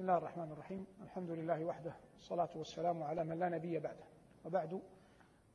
بسم 0.00 0.08
الله 0.08 0.18
الرحمن 0.18 0.52
الرحيم. 0.52 0.86
الحمد 1.02 1.30
لله 1.30 1.64
وحده 1.64 1.94
والصلاة 2.14 2.48
والسلام 2.56 3.02
على 3.02 3.24
من 3.24 3.38
لا 3.38 3.48
نبي 3.48 3.78
بعده. 3.78 4.04
وبعد 4.44 4.82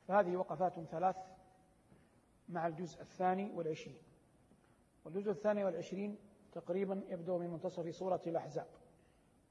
فهذه 0.08 0.36
وقفات 0.36 0.80
ثلاث 0.80 1.16
مع 2.48 2.66
الجزء 2.66 3.00
الثاني 3.00 3.50
والعشرين. 3.54 4.02
والجزء 5.04 5.30
الثاني 5.30 5.64
والعشرين 5.64 6.18
تقريبا 6.52 7.02
يبدأ 7.08 7.32
من 7.32 7.50
منتصف 7.50 7.94
سورة 7.94 8.20
الأحزاب 8.26 8.66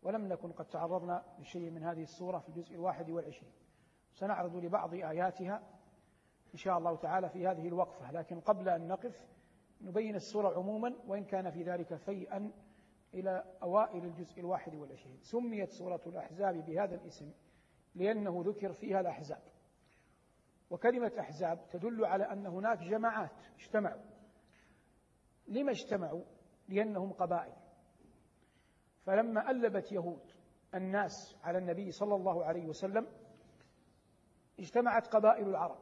ولم 0.03 0.27
نكن 0.27 0.51
قد 0.51 0.65
تعرضنا 0.65 1.23
لشيء 1.39 1.71
من 1.71 1.83
هذه 1.83 2.03
السورة 2.03 2.39
في 2.39 2.49
الجزء 2.49 2.75
الواحد 2.75 3.09
والعشرين. 3.09 3.53
سنعرض 4.13 4.55
لبعض 4.55 4.93
آياتها 4.93 5.63
إن 6.53 6.57
شاء 6.57 6.77
الله 6.77 6.95
تعالى 6.95 7.29
في 7.29 7.47
هذه 7.47 7.67
الوقفة 7.67 8.11
لكن 8.11 8.39
قبل 8.39 8.69
أن 8.69 8.87
نقف 8.87 9.27
نبين 9.81 10.15
السورة 10.15 10.57
عموما 10.57 10.93
وإن 11.07 11.23
كان 11.23 11.51
في 11.51 11.63
ذلك 11.63 11.95
فيئا 11.95 12.51
إلى 13.15 13.43
أوائل 13.63 14.05
الجزء 14.05 14.39
الواحد 14.39 14.75
والعشرين. 14.75 15.19
سميت 15.21 15.71
سورة 15.71 16.01
الأحزاب 16.07 16.65
بهذا 16.65 16.95
الاسم 16.95 17.31
لأنه 17.95 18.43
ذكر 18.45 18.73
فيها 18.73 18.99
الأحزاب. 18.99 19.41
وكلمة 20.69 21.11
أحزاب 21.19 21.69
تدل 21.69 22.05
على 22.05 22.23
أن 22.31 22.47
هناك 22.47 22.79
جماعات 22.79 23.31
اجتمعوا. 23.59 24.01
لما 25.47 25.71
اجتمعوا؟ 25.71 26.23
لأنهم 26.67 27.13
قبائل. 27.13 27.53
فلما 29.05 29.51
ألبت 29.51 29.91
يهود 29.91 30.31
الناس 30.75 31.37
على 31.43 31.57
النبي 31.57 31.91
صلى 31.91 32.15
الله 32.15 32.45
عليه 32.45 32.67
وسلم 32.67 33.07
اجتمعت 34.59 35.07
قبائل 35.07 35.47
العرب. 35.47 35.79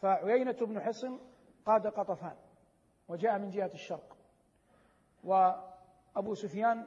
فعيينة 0.00 0.66
بن 0.66 0.80
حصن 0.80 1.20
قاد 1.64 1.86
قطفان 1.86 2.36
وجاء 3.08 3.38
من 3.38 3.50
جهة 3.50 3.70
الشرق. 3.74 4.17
وأبو 5.24 6.34
سفيان 6.34 6.86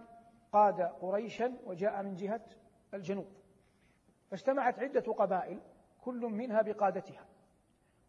قاد 0.52 0.82
قريشا 0.82 1.58
وجاء 1.66 2.04
من 2.04 2.16
جهة 2.16 2.42
الجنوب. 2.94 3.28
فاجتمعت 4.30 4.80
عدة 4.80 5.14
قبائل 5.14 5.62
كل 6.02 6.22
منها 6.22 6.62
بقادتها. 6.62 7.26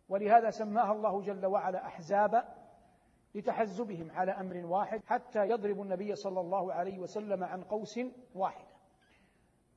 ولهذا 0.08 0.50
سماها 0.50 0.92
الله 0.92 1.20
جل 1.20 1.46
وعلا 1.46 1.86
أحزاب 1.86 2.44
لتحزبهم 3.34 4.10
على 4.10 4.32
أمر 4.32 4.66
واحد 4.66 5.00
حتى 5.06 5.48
يضرب 5.48 5.82
النبي 5.82 6.14
صلى 6.14 6.40
الله 6.40 6.72
عليه 6.72 6.98
وسلم 6.98 7.44
عن 7.44 7.62
قوس 7.62 8.00
واحدة. 8.34 8.72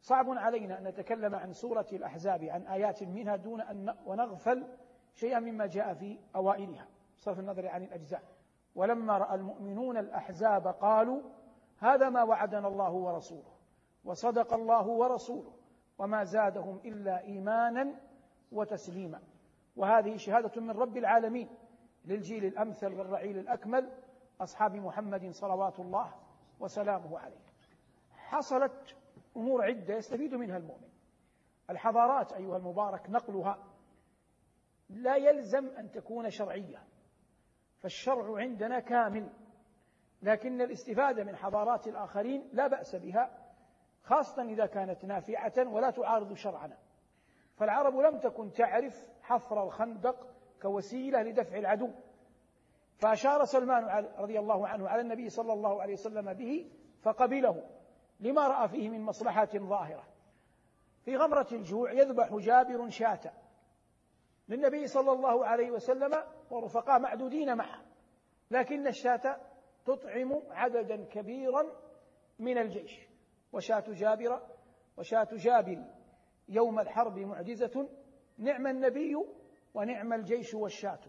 صعب 0.02 0.30
علينا 0.30 0.78
أن 0.78 0.84
نتكلم 0.84 1.36
عن 1.36 1.54
سورة 1.54 1.88
الأحزاب 1.94 2.44
عن 2.44 2.68
آيات 2.68 3.04
منها 3.04 3.36
دون 3.36 3.62
أن 3.62 3.96
ونغفل 4.06 4.68
شيئا 5.14 5.40
مما 5.40 5.66
جاء 5.66 5.94
في 5.94 6.20
أوائلها. 6.36 6.88
صرف 7.18 7.40
النظر 7.40 7.68
عن 7.68 7.84
الأجزاء. 7.84 8.35
ولما 8.76 9.18
رأى 9.18 9.36
المؤمنون 9.36 9.98
الأحزاب 9.98 10.68
قالوا 10.68 11.22
هذا 11.78 12.10
ما 12.10 12.24
وعدنا 12.24 12.68
الله 12.68 12.92
ورسوله 12.92 13.56
وصدق 14.04 14.54
الله 14.54 14.88
ورسوله 14.88 15.54
وما 15.98 16.24
زادهم 16.24 16.80
إلا 16.86 17.22
إيمانا 17.22 17.96
وتسليما. 18.52 19.22
وهذه 19.76 20.18
شهادة 20.18 20.62
من 20.62 20.72
رب 20.72 20.98
العالمين 20.98 21.50
للجيل 22.06 22.46
الأمثل 22.46 22.94
والرعيل 22.94 23.38
الأكمل 23.38 23.92
أصحاب 24.42 24.76
محمد 24.76 25.32
صلوات 25.32 25.80
الله 25.80 26.14
وسلامه 26.60 27.20
عليه. 27.20 27.46
حصلت 28.12 28.96
أمور 29.38 29.64
عدة 29.66 29.96
يستفيد 29.96 30.36
منها 30.36 30.58
المؤمن. 30.58 30.90
الحضارات 31.70 32.34
أيها 32.34 32.58
المبارك 32.58 33.10
نقلها 33.10 33.58
لا 34.90 35.16
يلزم 35.16 35.68
أن 35.68 35.92
تكون 35.92 36.30
شرعية. 36.30 36.84
فالشرع 37.86 38.38
عندنا 38.38 38.80
كامل 38.80 39.30
لكن 40.22 40.62
الاستفادة 40.62 41.24
من 41.24 41.36
حضارات 41.36 41.88
الآخرين 41.88 42.50
لا 42.54 42.68
بأس 42.68 42.96
بها 42.96 43.30
خاصة 44.04 44.44
إذا 44.44 44.66
كانت 44.66 45.06
نافعة 45.06 45.54
ولا 45.58 45.90
تعارض 45.90 46.34
شرعنا. 46.34 46.78
فالعرب 47.56 47.98
لم 47.98 48.20
تكن 48.20 48.52
تعرف 48.52 49.10
حفر 49.22 49.64
الخندق 49.64 50.28
كوسيلة 50.62 51.22
لدفع 51.22 51.58
العدو. 51.58 51.90
فأشار 52.98 53.46
سلمان 53.46 54.06
رضي 54.18 54.40
الله 54.40 54.68
عنه 54.68 54.90
على 54.90 55.02
النبي 55.02 55.30
صلى 55.30 55.54
الله 55.54 55.82
عليه 55.82 55.94
وسلم 55.94 56.34
به 56.34 56.72
فقبله 57.02 57.64
لما 58.20 58.48
رأى 58.48 58.68
فيه 58.68 58.90
من 58.90 59.02
مصلحة 59.02 59.50
ظاهرة. 59.56 60.04
في 61.02 61.18
غمرة 61.18 61.48
الجوع 61.52 61.92
يذبح 61.92 62.36
جابر 62.36 62.90
شاة. 62.90 63.32
للنبي 64.50 64.88
صلى 64.88 65.12
الله 65.12 65.46
عليه 65.46 65.72
وسلم 65.72 66.24
ورفقاء 66.50 67.00
معدودين 67.00 67.58
معه 67.58 67.82
لكن 68.52 68.88
الشاة 68.88 69.42
تطعم 69.86 70.42
عددا 70.50 71.06
كبيرا 71.06 71.66
من 72.40 72.58
الجيش. 72.58 73.10
وشاة 73.54 73.84
جابر 73.88 74.42
وشاة 74.98 75.28
جابر 75.32 75.84
يوم 76.50 76.80
الحرب 76.80 77.20
معجزة 77.20 77.90
نعم 78.38 78.68
النبي 78.68 79.16
ونعم 79.74 80.14
الجيش 80.14 80.54
والشاة. 80.54 81.00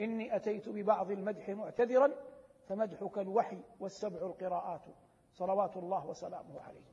إني 0.00 0.36
أتيت 0.36 0.68
ببعض 0.68 1.10
المدح 1.10 1.48
معتذرا 1.48 2.12
فمدحك 2.66 3.18
الوحي 3.18 3.62
والسبع 3.80 4.18
القراءات. 4.18 4.84
صلوات 5.32 5.76
الله 5.76 6.06
وسلامه 6.06 6.60
عليه. 6.60 6.84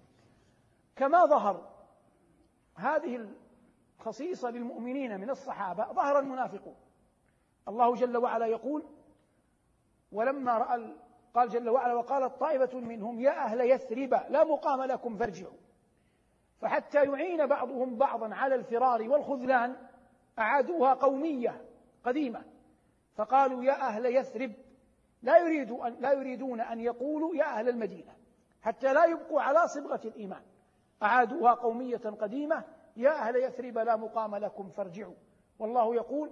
كما 0.95 1.25
ظهر 1.25 1.77
هذه 2.75 3.15
الخصيصة 3.97 4.49
للمؤمنين 4.49 5.19
من 5.19 5.29
الصحابة 5.29 5.93
ظهر 5.93 6.19
المنافقون. 6.19 6.75
الله 7.67 7.95
جل 7.95 8.17
وعلا 8.17 8.45
يقول 8.45 8.83
ولما 10.11 10.57
رأى 10.57 10.93
قال 11.33 11.49
جل 11.49 11.69
وعلا 11.69 11.93
وقالت 11.93 12.39
طائفة 12.39 12.79
منهم 12.79 13.19
يا 13.19 13.45
أهل 13.45 13.61
يثرب 13.61 14.13
لا 14.29 14.43
مقام 14.43 14.83
لكم 14.83 15.17
فارجعوا. 15.17 15.57
فحتى 16.61 17.03
يعين 17.03 17.45
بعضهم 17.45 17.97
بعضا 17.97 18.35
على 18.35 18.55
الفرار 18.55 19.09
والخذلان 19.09 19.75
أعادوها 20.39 20.93
قومية 20.93 21.61
قديمة. 22.03 22.43
فقالوا 23.15 23.63
يا 23.63 23.87
أهل 23.87 24.05
يثرب 24.05 24.53
لا 25.21 25.37
يريد 25.37 25.71
أن 25.71 25.93
لا 25.99 26.11
يريدون 26.13 26.61
أن 26.61 26.79
يقولوا 26.79 27.35
يا 27.35 27.43
أهل 27.43 27.69
المدينة 27.69 28.15
حتى 28.61 28.93
لا 28.93 29.05
يبقوا 29.05 29.41
على 29.41 29.67
صبغة 29.67 30.01
الإيمان. 30.05 30.41
أعادوها 31.03 31.53
قومية 31.53 31.97
قديمة 31.97 32.63
يا 32.97 33.09
أهل 33.09 33.35
يثرب 33.35 33.77
لا 33.77 33.95
مقام 33.95 34.35
لكم 34.35 34.69
فارجعوا. 34.69 35.15
والله 35.59 35.95
يقول 35.95 36.31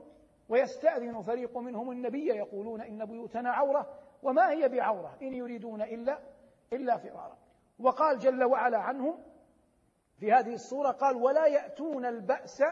ويستأذن 0.49 1.21
فريق 1.21 1.57
منهم 1.57 1.91
النبي 1.91 2.27
يقولون 2.27 2.81
إن 2.81 3.05
بيوتنا 3.05 3.51
عورة 3.51 3.99
وما 4.23 4.51
هي 4.51 4.69
بعورة 4.69 5.17
إن 5.21 5.33
يريدون 5.33 5.81
إلا 5.81 6.19
إلا 6.73 6.97
فرارا. 6.97 7.37
وقال 7.79 8.19
جل 8.19 8.43
وعلا 8.43 8.77
عنهم 8.77 9.23
في 10.19 10.31
هذه 10.31 10.53
الصورة 10.53 10.91
قال 10.91 11.15
ولا 11.15 11.45
يأتون 11.45 12.05
البأس 12.05 12.63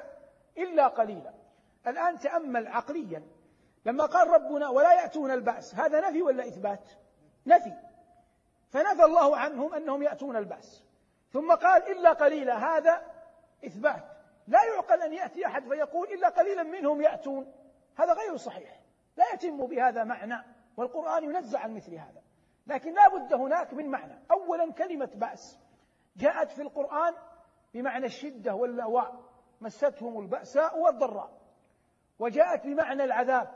إلا 0.57 0.87
قليلا. 0.87 1.33
الآن 1.87 2.19
تأمل 2.19 2.67
عقليا 2.67 3.23
لما 3.85 4.05
قال 4.05 4.27
ربنا 4.27 4.69
ولا 4.69 4.93
يأتون 4.93 5.31
البأس 5.31 5.75
هذا 5.75 6.09
نفي 6.09 6.21
ولا 6.21 6.47
إثبات؟ 6.47 6.89
نفي. 7.45 7.73
فنفى 8.69 9.03
الله 9.03 9.37
عنهم 9.37 9.73
أنهم 9.73 10.03
يأتون 10.03 10.35
البأس. 10.35 10.83
ثم 11.29 11.55
قال 11.55 11.91
إلا 11.91 12.13
قليلا 12.13 12.77
هذا 12.77 13.12
إثبات. 13.65 14.03
لا 14.47 14.59
يعقل 14.63 15.01
أن 15.01 15.13
يأتي 15.13 15.45
أحد 15.45 15.63
فيقول 15.63 16.07
إلا 16.07 16.29
قليلا 16.29 16.63
منهم 16.63 17.01
يأتون. 17.01 17.53
هذا 17.95 18.13
غير 18.13 18.37
صحيح. 18.37 18.79
لا 19.17 19.25
يتم 19.33 19.67
بهذا 19.67 20.03
معنى 20.03 20.35
والقرآن 20.77 21.23
ينزع 21.23 21.59
عن 21.59 21.73
مثل 21.75 21.93
هذا. 21.93 22.21
لكن 22.67 22.93
لا 22.93 23.09
بد 23.09 23.33
هناك 23.33 23.73
من 23.73 23.89
معنى. 23.89 24.19
أولا 24.31 24.73
كلمة 24.73 25.09
بأس. 25.15 25.59
جاءت 26.17 26.51
في 26.51 26.61
القرآن 26.61 27.13
بمعنى 27.73 28.05
الشدة 28.05 28.55
واللواء. 28.55 29.23
مستهم 29.61 30.19
البأساء 30.19 30.79
والضراء. 30.79 31.31
وجاءت 32.19 32.67
بمعنى 32.67 33.03
العذاب 33.03 33.51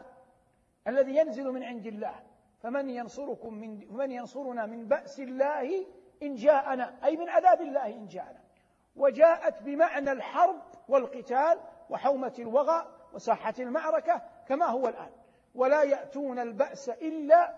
الذي 0.87 1.15
ينزل 1.15 1.51
من 1.51 1.63
عند 1.63 1.85
الله. 1.85 2.23
فمن 2.59 2.89
ينصركم 2.89 3.53
من 3.53 3.79
فمن 3.79 4.11
ينصرنا 4.11 4.65
من 4.65 4.87
بأس 4.87 5.19
الله 5.19 5.85
إن 6.23 6.35
جاءنا؟ 6.35 6.99
أي 7.03 7.17
من 7.17 7.29
عذاب 7.29 7.61
الله 7.61 7.85
إن 7.85 8.07
جاءنا. 8.07 8.46
وجاءت 8.97 9.63
بمعنى 9.63 10.11
الحرب 10.11 10.61
والقتال 10.87 11.59
وحومة 11.89 12.33
الوغى 12.39 12.85
وساحة 13.13 13.53
المعركة 13.59 14.21
كما 14.47 14.65
هو 14.65 14.87
الآن. 14.87 15.11
ولا 15.55 15.83
يأتون 15.83 16.39
البأس 16.39 16.89
إلا 16.89 17.55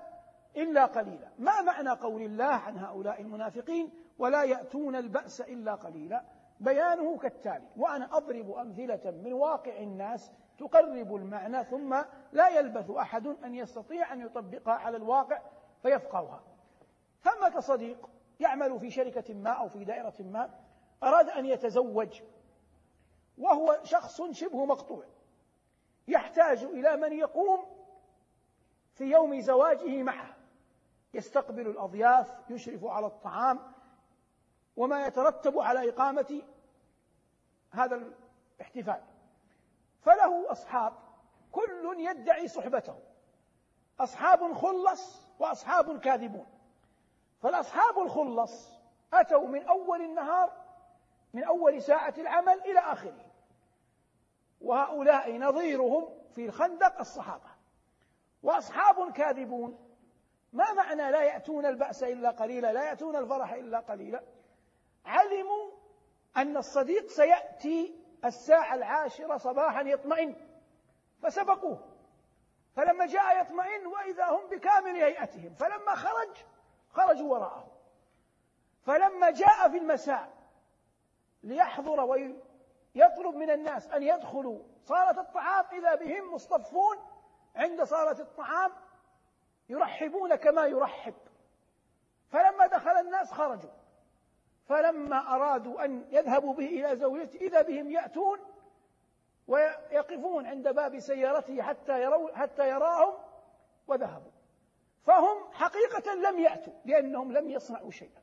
إلا 0.58 0.86
قليلا. 0.86 1.30
ما 1.40 1.62
معنى 1.62 1.90
قول 1.90 2.22
الله 2.22 2.46
عن 2.46 2.78
هؤلاء 2.78 3.22
المنافقين؟ 3.22 3.92
ولا 4.20 4.44
يأتون 4.44 4.96
البأس 4.96 5.42
إلا 5.42 5.76
قليلا. 5.76 6.24
بيانه 6.60 7.18
كالتالي. 7.18 7.68
وأنا 7.78 8.18
أضرب 8.18 8.52
أمثلة 8.52 9.12
من 9.24 9.34
واقع 9.34 9.78
الناس 9.78 10.32
تقرب 10.60 11.16
المعنى 11.16 11.64
ثم 11.64 12.02
لا 12.32 12.50
يلبث 12.50 12.92
أحد 12.92 13.28
أن 13.28 13.56
يستطيع 13.56 14.14
أن 14.14 14.22
يطبقها 14.22 14.74
على 14.74 14.98
الواقع 14.98 15.42
فيفقهها. 15.82 16.42
ثمة 17.24 17.60
صديق 17.60 18.10
يعمل 18.40 18.80
في 18.80 18.90
شركة 18.90 19.34
ما 19.34 19.50
أو 19.50 19.68
في 19.68 19.84
دائرة 19.84 20.14
ما 20.20 20.50
أراد 21.04 21.30
أن 21.30 21.46
يتزوج 21.46 22.22
وهو 23.38 23.80
شخص 23.84 24.22
شبه 24.22 24.66
مقطوع 24.66 25.06
يحتاج 26.08 26.64
إلى 26.64 26.98
من 26.98 27.14
يقوم 27.14 27.66
في 28.94 29.04
يوم 29.04 29.42
زواجه 29.42 30.04
معه. 30.04 30.36
يستقبل 31.14 31.68
الأضياف 31.68 32.50
يشرف 32.50 32.86
على 32.86 33.06
الطعام 33.08 33.74
وما 34.76 35.06
يترتب 35.06 35.60
على 35.60 35.90
إقامة 35.90 36.42
هذا 37.72 37.96
الاحتفال. 38.60 39.02
فله 40.02 40.52
أصحاب 40.52 40.94
كل 41.52 41.96
يدعي 41.98 42.48
صحبته. 42.48 43.00
أصحاب 44.00 44.54
خلص 44.54 45.22
وأصحاب 45.40 46.00
كاذبون. 46.00 46.48
فالأصحاب 47.42 48.00
الخلص 48.00 48.70
أتوا 49.14 49.48
من 49.48 49.64
أول 49.64 50.02
النهار 50.02 50.59
من 51.34 51.44
أول 51.44 51.82
ساعة 51.82 52.14
العمل 52.18 52.62
إلى 52.62 52.80
آخره. 52.80 53.26
وهؤلاء 54.62 55.38
نظيرهم 55.38 56.10
في 56.36 56.46
الخندق 56.46 57.00
الصحابة. 57.00 57.50
وأصحاب 58.44 59.12
كاذبون. 59.12 59.96
ما 60.54 60.74
معنى 60.74 61.12
لا 61.12 61.22
يأتون 61.22 61.66
البأس 61.66 62.04
إلا 62.04 62.30
قليلا 62.30 62.74
لا 62.74 62.84
يأتون 62.84 63.16
الفرح 63.16 63.54
إلا 63.54 63.80
قليلا. 63.80 64.24
علموا 65.06 65.72
أن 66.38 66.58
الصديق 66.58 67.08
سيأتي 67.08 67.96
الساعة 68.26 68.76
العاشرة 68.76 69.38
صباحا 69.38 69.82
يطمئن. 69.82 70.36
فسبقوه. 71.24 71.80
فلما 72.76 73.06
جاء 73.06 73.42
يطمئن 73.42 73.88
وإذا 73.88 74.26
هم 74.26 74.50
بكامل 74.50 74.96
هيئتهم. 74.96 75.54
فلما 75.54 75.96
خرج 75.96 76.38
خرجوا 76.90 77.32
وراءه. 77.32 77.72
فلما 78.82 79.30
جاء 79.30 79.70
في 79.70 79.78
المساء 79.78 80.39
ليحضر 81.44 82.02
ويطلب 82.02 83.36
من 83.36 83.50
الناس 83.50 83.88
أن 83.88 84.04
يدخلوا. 84.04 84.60
صالة 84.84 85.22
الطعام 85.22 85.66
إذا 85.74 85.96
بهم 85.96 86.34
مصطفون 86.34 86.98
عند 87.56 87.84
صالة 87.84 88.20
الطعام 88.20 88.72
يرحبون 89.70 90.36
كما 90.36 90.66
يرحب. 90.66 91.14
فلما 92.30 92.68
دخل 92.68 92.92
الناس 92.92 93.32
خرجوا. 93.32 93.70
فلما 94.66 95.36
أرادوا 95.36 95.86
أن 95.86 96.06
يذهبوا 96.12 96.54
به 96.54 96.66
إلى 96.66 96.96
زوجته 96.96 97.38
إذا 97.38 97.62
بهم 97.62 97.92
يأتون 97.92 98.40
ويقفون 99.48 100.46
عند 100.46 100.68
باب 100.68 101.00
سيارته 101.00 101.62
حتى 101.62 102.02
يروا 102.02 102.36
حتى 102.36 102.70
يراهم 102.70 103.14
وذهبوا. 103.88 104.32
فهم 105.04 105.52
حقيقة 105.52 106.14
لم 106.14 106.40
يأتوا 106.40 106.74
لأنهم 106.86 107.32
لم 107.32 107.50
يصنعوا 107.50 107.92
شيئا. 107.92 108.22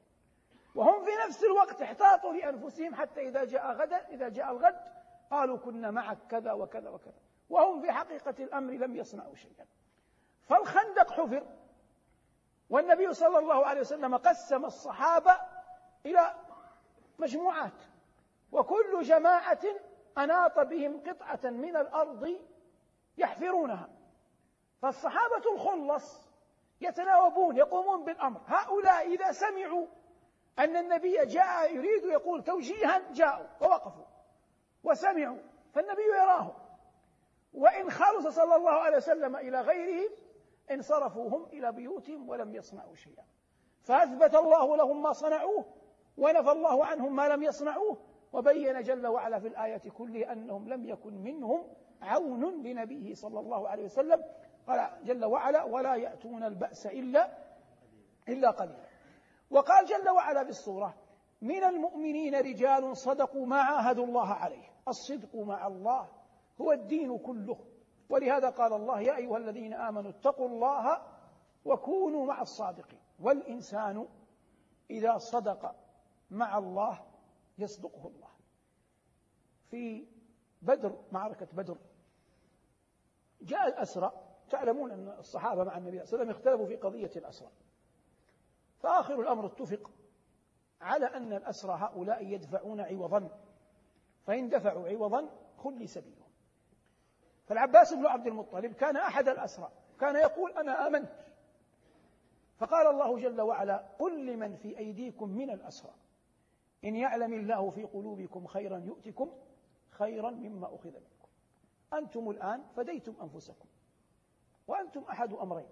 وهم 0.77 1.05
في 1.05 1.11
نفس 1.27 1.45
الوقت 1.45 1.83
احتاطوا 1.83 2.33
لأنفسهم 2.33 2.95
حتى 2.95 3.29
إذا 3.29 3.45
جاء 3.45 3.73
غدا 3.73 4.09
إذا 4.09 4.29
جاء 4.29 4.51
الغد 4.51 4.81
قالوا 5.31 5.59
كنا 5.59 5.91
معك 5.91 6.19
كذا 6.31 6.53
وكذا 6.53 6.91
وكذا. 6.91 7.15
وهم 7.51 7.81
في 7.81 7.93
حقيقة 7.93 8.35
الأمر 8.45 8.73
لم 8.73 8.97
يصنعوا 8.97 9.35
شيئا. 9.35 9.67
فالخندق 10.49 11.13
حفر 11.13 11.47
والنبي 12.71 13.15
صلى 13.15 13.39
الله 13.39 13.67
عليه 13.67 13.81
وسلم 13.81 14.17
قسم 14.17 14.65
الصحابة 14.65 15.41
إلى 16.07 16.35
مجموعات. 17.19 17.83
وكل 18.53 19.03
جماعة 19.03 19.63
أناط 20.19 20.59
بهم 20.59 21.03
قطعة 21.07 21.51
من 21.51 21.77
الأرض 21.77 22.39
يحفرونها. 23.19 23.89
فالصحابة 24.83 25.53
الخلص 25.55 26.29
يتناوبون 26.81 27.57
يقومون 27.57 28.05
بالأمر. 28.05 28.41
هؤلاء 28.47 29.07
إذا 29.15 29.33
سمعوا 29.33 29.87
أن 30.59 30.77
النبي 30.77 31.25
جاء 31.25 31.75
يريد 31.75 32.05
يقول 32.05 32.45
توجيها 32.45 33.03
جاءوا 33.13 33.47
ووقفوا 33.61 34.05
وسمعوا 34.85 35.39
فالنبي 35.73 36.03
يراهم 36.03 36.55
وإن 37.55 37.91
خلص 37.91 38.27
صلى 38.27 38.57
الله 38.57 38.71
عليه 38.71 38.97
وسلم 38.97 39.37
إلى 39.37 39.61
غيرهم 39.61 40.11
انصرفوا 40.71 41.29
هم 41.29 41.45
إلى 41.45 41.73
بيوتهم 41.73 42.29
ولم 42.29 42.55
يصنعوا 42.55 42.95
شيئا. 42.95 43.25
فأثبت 43.83 44.35
الله 44.35 44.77
لهم 44.77 45.03
ما 45.03 45.13
صنعوه 45.13 45.65
ونفى 46.17 46.51
الله 46.51 46.85
عنهم 46.85 47.17
ما 47.17 47.29
لم 47.29 47.43
يصنعوه 47.43 47.99
وبين 48.33 48.83
جل 48.83 49.07
وعلا 49.07 49.39
في 49.39 49.49
الآية 49.49 49.91
كله 49.91 50.33
أنهم 50.33 50.69
لم 50.69 50.85
يكن 50.85 51.15
منهم 51.15 51.67
عون 52.03 52.63
لنبيه 52.63 53.15
صلى 53.15 53.41
الله 53.41 53.69
عليه 53.69 53.85
وسلم. 53.85 54.25
قال 54.67 54.91
جل 55.05 55.25
وعلا 55.25 55.63
ولا 55.63 55.95
يأتون 55.95 56.45
البأس 56.45 56.87
إلا 56.87 57.31
إلا 58.29 58.51
قليلا. 58.51 58.86
وقال 59.51 59.87
جل 59.87 60.11
وعلا 60.11 60.45
في 60.45 60.51
الصورة 60.51 60.95
من 61.41 61.65
المؤمنين 61.65 62.35
رجال 62.35 62.97
صدقوا 62.97 63.47
ما 63.47 63.61
عاهدوا 63.61 64.05
الله 64.07 64.29
عليه. 64.35 64.73
الصدق 64.89 65.37
مع 65.37 65.67
الله 65.67 66.09
هو 66.61 66.73
الدين 66.73 67.19
كله. 67.19 67.59
ولهذا 68.09 68.51
قال 68.51 68.73
الله 68.73 69.01
يا 69.01 69.17
أيها 69.17 69.37
الذين 69.37 69.75
آمنوا 69.75 70.11
اتقوا 70.11 70.49
الله 70.49 71.03
وكونوا 71.65 72.27
مع 72.27 72.43
الصادقين. 72.43 73.01
والإنسان 73.21 74.09
إذا 74.91 75.19
صدق 75.19 75.75
مع 76.31 76.59
الله 76.59 77.07
يصدقه 77.59 78.07
الله. 78.09 78.29
في 79.71 80.09
بدر 80.63 81.05
معركة 81.13 81.47
بدر 81.53 81.79
جاء 83.41 83.69
الأسرى 83.69 84.13
تعلمون 84.51 84.91
أن 84.91 85.09
الصحابة 85.09 85.65
مع 85.65 85.77
النبي 85.77 86.05
صلى 86.05 86.05
الله 86.05 86.19
عليه 86.19 86.25
وسلم 86.25 86.31
اختلفوا 86.31 86.67
في 86.67 86.77
قضية 86.77 87.11
الأسرى. 87.17 87.51
فآخر 88.87 89.21
الأمر 89.21 89.47
اتفق 89.47 89.91
على 90.81 91.07
أن 91.07 91.33
الأسرى 91.33 91.73
هؤلاء 91.73 92.27
يدفعون 92.27 92.81
عوضا. 92.81 93.31
فإن 94.27 94.49
دفعوا 94.49 94.89
عوضا 94.89 95.31
خلي 95.57 95.87
سبيلهم. 95.87 96.31
فالعباس 97.47 97.95
بن 97.95 98.07
عبد 98.07 98.27
المطلب 98.27 98.73
كان 98.73 98.97
أحد 98.97 99.29
الأسرى 99.29 99.71
كان 100.01 100.17
يقول 100.17 100.53
أنا 100.53 100.87
آمنت. 100.87 101.13
فقال 102.59 102.87
الله 102.87 103.19
جل 103.19 103.41
وعلا 103.41 103.77
قل 103.99 104.27
لمن 104.27 104.57
في 104.57 104.79
أيديكم 104.79 105.29
من 105.29 105.51
الأسرى. 105.51 105.95
إن 106.85 106.97
يعلم 106.97 107.33
الله 107.33 107.71
في 107.71 107.85
قلوبكم 107.85 108.47
خيرا 108.47 108.79
يؤتكم 108.79 109.33
خيرا 109.91 110.31
مما 110.31 110.75
أخذ 110.75 110.91
منكم. 110.91 111.29
أنتم 111.93 112.31
الآن 112.31 112.65
فديتم 112.77 113.15
أنفسكم. 113.23 113.69
وأنتم 114.67 115.03
أحد 115.03 115.33
أمرين. 115.33 115.69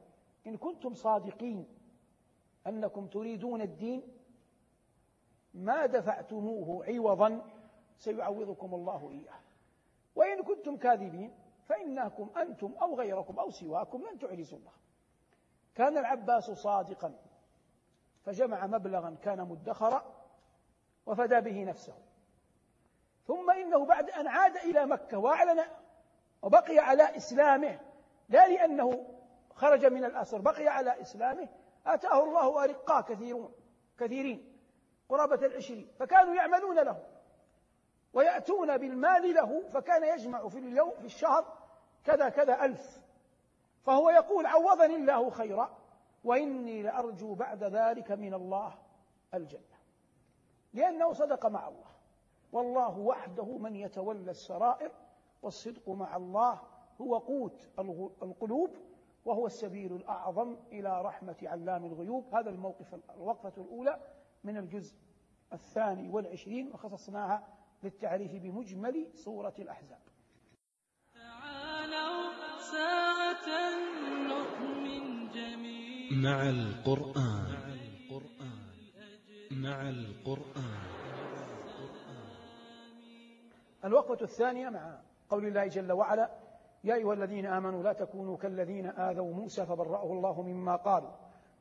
إن 0.47 0.57
كنتم 0.57 0.95
صادقين 0.95 1.84
أنكم 2.67 3.07
تريدون 3.07 3.61
الدين 3.61 4.03
ما 5.55 5.87
دفعتموه 5.87 6.87
عوضا 6.87 7.43
سيعوضكم 7.99 8.75
الله 8.75 9.11
إياه. 9.11 9.41
وإن 10.15 10.43
كنتم 10.43 10.77
كاذبين 10.77 11.35
فإنكم 11.69 12.31
أنتم 12.37 12.75
أو 12.83 12.97
غيركم 12.97 13.39
أو 13.39 13.51
سواكم 13.51 14.03
لن 14.03 14.19
تعجزوا 14.19 14.59
الله. 14.59 14.73
كان 15.75 15.99
العباس 15.99 16.51
صادقا 16.51 17.15
فجمع 18.25 18.67
مبلغا 18.67 19.17
كان 19.23 19.49
مدخرا 19.49 20.15
وفدى 21.07 21.41
به 21.41 21.65
نفسه. 21.65 21.95
ثم 23.27 23.51
إنه 23.51 23.85
بعد 23.85 24.11
أن 24.11 24.27
عاد 24.27 24.57
إلى 24.57 24.87
مكة 24.87 25.19
وأعلن 25.19 25.65
وبقي 26.43 26.79
على 26.79 27.17
إسلامه 27.17 27.81
لا 28.29 28.49
لأنه 28.49 29.07
خرج 29.55 29.87
من 29.87 30.05
الأسر 30.05 30.41
بقي 30.41 30.69
على 30.69 31.01
إسلامه 31.01 31.49
آتاه 31.87 32.25
الله 32.25 32.65
أرقاء 32.65 33.03
كثيرون 33.03 33.53
كثيرين 33.99 34.59
قرابة 35.09 35.47
العشرين 35.47 35.89
فكانوا 35.99 36.35
يعملون 36.35 36.77
له 36.77 37.03
ويأتون 38.13 38.77
بالمال 38.77 39.35
له 39.35 39.69
فكان 39.69 40.19
يجمع 40.19 40.49
في 40.49 40.59
اليوم 40.59 40.91
في 40.91 41.05
الشهر 41.05 41.59
كذا 42.05 42.29
كذا 42.29 42.65
ألف. 42.65 43.01
فهو 43.83 44.11
يقول 44.11 44.47
عوضني 44.47 44.97
الله 44.97 45.31
خيرا 45.31 45.79
وإني 46.25 46.83
لأرجو 46.83 47.35
بعد 47.35 47.65
ذلك 47.65 48.11
من 48.11 48.35
الله 48.35 48.79
الجنة. 49.35 49.75
لأنه 50.73 51.13
صدق 51.13 51.47
مع 51.47 51.69
الله 51.69 51.95
والله 52.53 52.99
وحده 52.99 53.45
من 53.45 53.77
يتولى 53.77 54.31
السرائر 54.31 54.93
والصدق 55.43 55.89
مع 55.89 56.17
الله 56.17 56.61
هو 57.01 57.19
قوت 57.19 57.69
القلوب 58.23 58.77
وهو 59.25 59.47
السبيل 59.47 59.97
الأعظم 59.97 60.57
إلى 60.73 61.03
رحمة 61.03 61.37
علام 61.43 61.85
الغيوب. 61.85 62.35
هذا 62.35 62.51
الموقف 62.51 62.95
الوقفة 62.95 63.63
الأولى 63.63 64.01
من 64.45 64.57
الجزء 64.57 64.97
الثاني 65.53 66.11
والعشرين 66.11 66.71
وخصصناها 66.73 67.49
للتعريف 67.83 68.33
بمجمل 68.33 69.11
سورة 69.15 69.55
الأحزاب. 69.59 70.01
تعالوا 71.15 72.33
ساعة 72.59 73.49
نؤمن 74.29 75.29
جميعا. 75.31 76.23
مع 76.23 76.49
القرآن. 76.51 77.65
مع 79.51 79.89
القرآن. 79.89 80.85
الوقفة 83.85 84.25
الثانية 84.25 84.69
مع 84.69 85.01
قول 85.29 85.47
الله 85.47 85.67
جل 85.67 85.93
وعلا 85.93 86.44
يا 86.85 86.95
أيها 86.95 87.13
الذين 87.13 87.47
آمنوا 87.47 87.83
لا 87.83 87.93
تكونوا 87.93 88.37
كالذين 88.37 88.87
آذوا 88.87 89.33
موسى 89.33 89.67
فبرأه 89.67 90.13
الله 90.13 90.43
مما 90.43 90.77
قالوا 90.77 91.11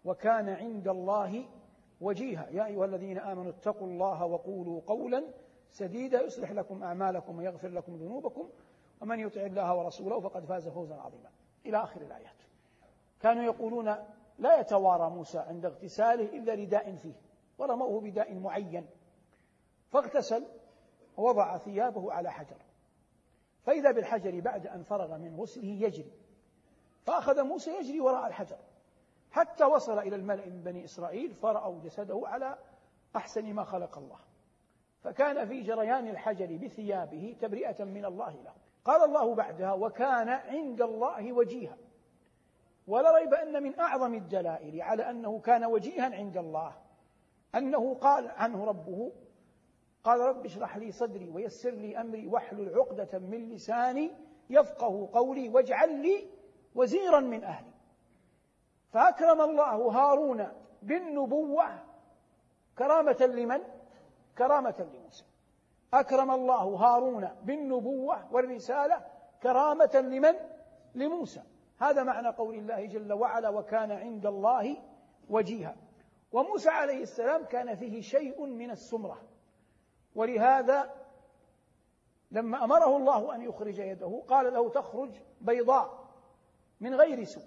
وكان 0.05 0.49
عند 0.49 0.87
الله 0.87 1.45
وجيها. 2.01 2.47
يا 2.51 2.65
أيها 2.65 2.85
الذين 2.85 3.17
آمنوا 3.17 3.51
اتقوا 3.51 3.87
الله 3.87 4.25
وقولوا 4.25 4.81
قولا 4.87 5.23
سديدا 5.71 6.21
يصلح 6.21 6.51
لكم 6.51 6.83
أعمالكم 6.83 7.37
ويغفر 7.37 7.67
لكم 7.67 7.95
ذنوبكم 7.95 8.49
ومن 9.01 9.19
يطع 9.19 9.41
الله 9.41 9.75
ورسوله 9.75 10.19
فقد 10.19 10.45
فاز 10.45 10.67
فوزا 10.67 10.95
عظيما. 10.95 11.29
إلى 11.65 11.83
آخر 11.83 12.01
الآيات. 12.01 12.41
كانوا 13.21 13.43
يقولون 13.43 13.95
لا 14.39 14.59
يتوارى 14.59 15.09
موسى 15.09 15.39
عند 15.39 15.65
اغتساله 15.65 16.37
إلا 16.37 16.53
رداء 16.53 16.95
فيه 16.95 17.13
ورموه 17.57 18.01
بداء 18.01 18.35
معين. 18.35 18.85
فاغتسل 19.89 20.45
ووضع 21.17 21.57
ثيابه 21.57 22.13
على 22.13 22.31
حجر. 22.31 22.57
فإذا 23.63 23.91
بالحجر 23.91 24.39
بعد 24.39 24.67
أن 24.67 24.83
فرغ 24.83 25.17
من 25.17 25.35
غسله 25.35 25.65
يجري. 25.65 26.11
فأخذ 27.05 27.43
موسى 27.43 27.71
يجري 27.71 28.01
وراء 28.01 28.27
الحجر. 28.27 28.57
حتى 29.31 29.63
وصل 29.63 29.99
إلى 29.99 30.15
الملأ 30.15 30.45
من 30.45 30.63
بني 30.63 30.85
إسرائيل 30.85 31.33
فرأوا 31.33 31.79
جسده 31.79 32.21
على 32.25 32.57
أحسن 33.15 33.53
ما 33.53 33.63
خلق 33.63 33.97
الله. 33.97 34.19
فكان 35.03 35.47
في 35.47 35.61
جريان 35.61 36.07
الحجر 36.07 36.57
بثيابه 36.57 37.35
تبرئة 37.39 37.83
من 37.83 38.05
الله 38.05 38.31
له. 38.31 38.53
قال 38.85 39.03
الله 39.03 39.35
بعدها 39.35 39.73
وكان 39.73 40.29
عند 40.29 40.81
الله 40.81 41.33
وجيها 41.33 41.77
ولا 42.87 43.11
ريب 43.11 43.33
أن 43.33 43.63
من 43.63 43.79
أعظم 43.79 44.13
الدلائل 44.13 44.81
على 44.81 45.09
أنه 45.09 45.39
كان 45.39 45.65
وجيها 45.65 46.15
عند 46.15 46.37
الله 46.37 46.73
أنه 47.55 47.93
قال 47.93 48.27
عنه 48.27 48.65
ربه 48.65 49.11
قال 50.03 50.19
رب 50.19 50.45
اشرح 50.45 50.77
لي 50.77 50.91
صدري 50.91 51.29
ويسر 51.29 51.69
لي 51.69 52.01
أمري 52.01 52.27
واحلل 52.27 52.75
عقدة 52.75 53.19
من 53.19 53.49
لساني 53.49 54.11
يفقه 54.49 55.09
قولي 55.13 55.49
واجعل 55.49 56.01
لي 56.01 56.27
وزيرا 56.75 57.19
من 57.19 57.43
أهلي. 57.43 57.71
فأكرم 58.89 59.41
الله 59.41 59.75
هارون 59.75 60.47
بالنبوة. 60.81 61.65
كرامة 62.77 63.17
لمن؟ 63.21 63.61
كرامة 64.37 64.87
لموسى. 64.93 65.25
أكرم 65.93 66.31
الله 66.31 66.63
هارون 66.63 67.29
بالنبوة 67.43 68.33
والرسالة. 68.33 69.01
كرامة 69.43 69.95
لمن؟ 69.95 70.35
لموسى. 70.95 71.41
هذا 71.79 72.03
معنى 72.03 72.27
قول 72.27 72.55
الله 72.55 72.85
جل 72.85 73.13
وعلا 73.13 73.49
وكان 73.49 73.91
عند 73.91 74.25
الله 74.25 74.77
وجيها 75.29 75.75
وموسى 76.31 76.69
عليه 76.69 77.01
السلام 77.01 77.45
كان 77.45 77.75
فيه 77.75 78.01
شيء 78.01 78.45
من 78.45 78.71
السمرة. 78.71 79.32
ولهذا 80.15 80.93
لما 82.31 82.63
أمره 82.63 82.97
الله 82.97 83.35
أن 83.35 83.41
يخرج 83.41 83.79
يده 83.79 84.23
قال 84.27 84.53
له 84.53 84.69
تخرج 84.69 85.11
بيضاء 85.41 86.03
من 86.79 86.95
غير 86.95 87.23
سوء 87.23 87.43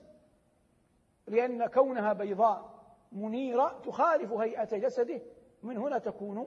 لأن 1.26 1.66
كونها 1.66 2.12
بيضاء 2.12 2.76
منيرة 3.12 3.80
تخالف 3.84 4.32
هيئة 4.32 4.76
جسده 4.76 5.20
من 5.62 5.76
هنا 5.76 5.98
تكون 5.98 6.46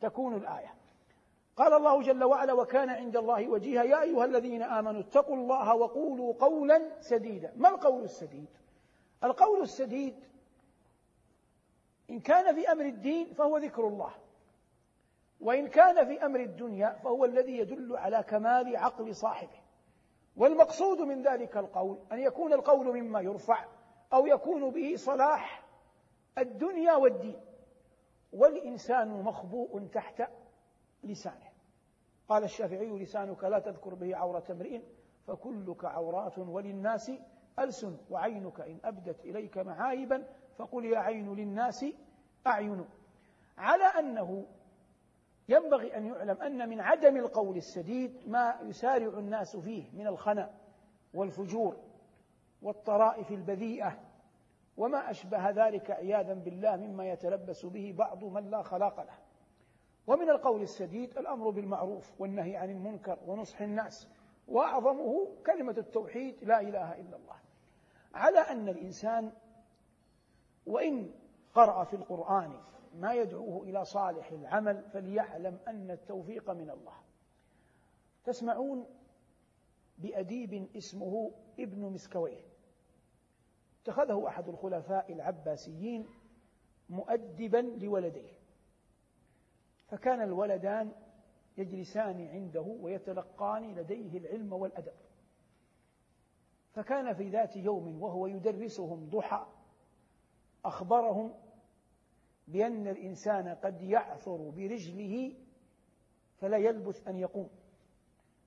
تكون 0.00 0.34
الآية. 0.34 0.74
قال 1.56 1.72
الله 1.72 2.02
جل 2.02 2.24
وعلا 2.24 2.52
وكان 2.52 2.90
عند 2.90 3.16
الله 3.16 3.48
وجيها 3.48 3.82
يا 3.82 4.02
أيها 4.02 4.24
الذين 4.24 4.62
آمنوا 4.62 5.00
اتقوا 5.00 5.36
الله 5.36 5.74
وقولوا 5.74 6.34
قولا 6.34 7.00
سديدا. 7.00 7.52
ما 7.56 7.68
القول 7.68 8.04
السديد؟ 8.04 8.48
القول 9.24 9.62
السديد 9.62 10.24
إن 12.10 12.20
كان 12.20 12.54
في 12.54 12.72
أمر 12.72 12.84
الدين 12.84 13.34
فهو 13.34 13.58
ذكر 13.58 13.88
الله. 13.88 14.14
وإن 15.44 15.68
كان 15.68 16.06
في 16.06 16.26
أمر 16.26 16.40
الدنيا 16.40 16.92
فهو 16.92 17.24
الذي 17.24 17.58
يدل 17.58 17.96
على 17.96 18.22
كمال 18.22 18.76
عقل 18.76 19.14
صاحبه. 19.14 19.60
والمقصود 20.36 20.98
من 20.98 21.22
ذلك 21.22 21.56
القول 21.56 21.98
أن 22.12 22.18
يكون 22.18 22.52
القول 22.52 23.02
مما 23.02 23.20
يرفع 23.20 23.64
أو 24.12 24.26
يكون 24.26 24.70
به 24.70 24.96
صلاح 24.96 25.64
الدنيا 26.38 26.92
والدين. 26.96 27.40
والإنسان 28.32 29.22
مخبوء 29.22 29.86
تحت 29.86 30.22
لسانه. 31.02 31.54
قال 32.28 32.44
الشافعي 32.44 32.98
لسانك 32.98 33.44
لا 33.44 33.58
تذكر 33.58 33.94
به 33.94 34.16
عورة 34.16 34.44
امرئ 34.50 34.80
فكلك 35.26 35.84
عورات 35.84 36.38
وللناس 36.38 37.12
ألسن 37.58 37.96
وعينك 38.10 38.60
إن 38.60 38.78
أبدت 38.84 39.24
إليك 39.24 39.58
معايبا 39.58 40.26
فقل 40.56 40.84
يا 40.84 40.98
عين 40.98 41.34
للناس 41.34 41.84
أعين 42.46 42.84
على 43.58 43.84
أنه 43.84 44.46
ينبغي 45.48 45.96
أن 45.96 46.06
يعلم 46.06 46.42
أن 46.42 46.68
من 46.68 46.80
عدم 46.80 47.16
القول 47.16 47.56
السديد 47.56 48.28
ما 48.28 48.58
يسارع 48.62 49.18
الناس 49.18 49.56
فيه 49.56 49.90
من 49.92 50.06
الخنا 50.06 50.50
والفجور 51.14 51.76
والطرائف 52.62 53.30
البذيئة 53.30 53.98
وما 54.76 55.10
أشبه 55.10 55.50
ذلك 55.50 55.90
عياذا 55.90 56.34
بالله 56.34 56.76
مما 56.76 57.08
يتلبس 57.08 57.66
به 57.66 57.94
بعض 57.98 58.24
من 58.24 58.50
لا 58.50 58.62
خلاق 58.62 59.00
له. 59.00 59.18
ومن 60.06 60.30
القول 60.30 60.62
السديد 60.62 61.18
الأمر 61.18 61.50
بالمعروف 61.50 62.20
والنهي 62.20 62.56
عن 62.56 62.70
المنكر 62.70 63.18
ونصح 63.26 63.60
الناس 63.60 64.08
وأعظمه 64.48 65.28
كلمة 65.46 65.74
التوحيد 65.78 66.44
لا 66.44 66.60
إله 66.60 66.92
إلا 66.92 67.16
الله. 67.16 67.36
على 68.14 68.38
أن 68.38 68.68
الإنسان 68.68 69.32
وإن 70.66 71.10
قرأ 71.54 71.84
في 71.84 71.96
القرآن 71.96 72.60
ما 72.94 73.14
يدعوه 73.14 73.62
إلى 73.62 73.84
صالح 73.84 74.30
العمل 74.32 74.82
فليعلم 74.82 75.58
أن 75.68 75.90
التوفيق 75.90 76.50
من 76.50 76.70
الله. 76.70 76.96
تسمعون 78.24 78.86
بأديب 79.98 80.68
اسمه 80.76 81.32
ابن 81.60 81.80
مسكويه. 81.80 82.44
اتخذه 83.82 84.28
أحد 84.28 84.48
الخلفاء 84.48 85.12
العباسيين 85.12 86.06
مؤدبا 86.88 87.56
لولديه. 87.56 88.32
فكان 89.86 90.22
الولدان 90.22 90.92
يجلسان 91.56 92.28
عنده 92.28 92.76
ويتلقان 92.80 93.74
لديه 93.74 94.18
العلم 94.18 94.52
والأدب. 94.52 94.94
فكان 96.72 97.14
في 97.14 97.28
ذات 97.28 97.56
يوم 97.56 98.02
وهو 98.02 98.26
يدرسهم 98.26 99.08
ضحى 99.10 99.46
أخبرهم 100.64 101.34
بأن 102.46 102.88
الإنسان 102.88 103.48
قد 103.48 103.82
يعثر 103.82 104.50
برجله 104.50 105.36
فلا 106.36 106.56
يلبث 106.56 107.08
أن 107.08 107.16
يقوم. 107.16 107.50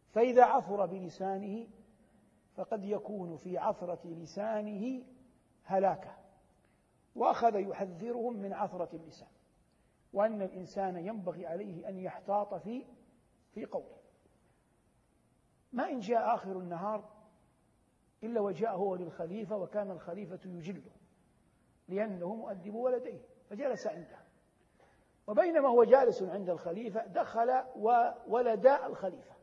فإذا 0.10 0.44
عثر 0.44 0.86
بلسانه 0.86 1.68
فقد 2.56 2.86
يكون 2.86 3.38
في 3.38 3.58
عثرة 3.58 4.08
لسانه 4.08 5.04
هلاكة 5.64 6.18
وأخذ 7.16 7.56
يحذرهم 7.56 8.38
من 8.38 8.54
عثرة 8.54 8.96
اللسان 8.96 9.30
وأن 10.14 10.42
الإنسان 10.42 10.98
ينبغي 10.98 11.46
عليه 11.46 11.90
أن 11.90 11.98
يحتاط 11.98 12.54
في 12.54 12.86
في 13.52 13.66
قوله. 13.66 13.98
ما 15.72 15.90
إن 15.90 16.00
جاء 16.00 16.36
آخر 16.36 16.60
النهار 16.60 17.10
إلا 18.24 18.42
وجاء 18.42 18.76
هو 18.76 18.96
للخليفة 18.96 19.58
وكان 19.58 19.92
الخليفة 19.92 20.40
يجله 20.46 20.92
لأنه 21.88 22.36
مؤدب 22.36 22.74
ولديه. 22.74 23.37
فجلس 23.50 23.88
عنده. 23.88 24.20
وبينما 25.28 25.70
هو 25.70 25.84
جالس 25.84 26.24
عند 26.24 26.50
الخليفة 26.50 27.06
دخل 27.06 27.64
وولدا 27.76 28.86
الخليفة. 28.86 29.36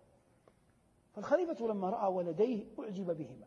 فالخليفة 1.12 1.66
لما 1.66 1.90
رأى 1.90 2.12
ولديه 2.12 2.66
أعجب 2.78 3.06
بهما. 3.06 3.46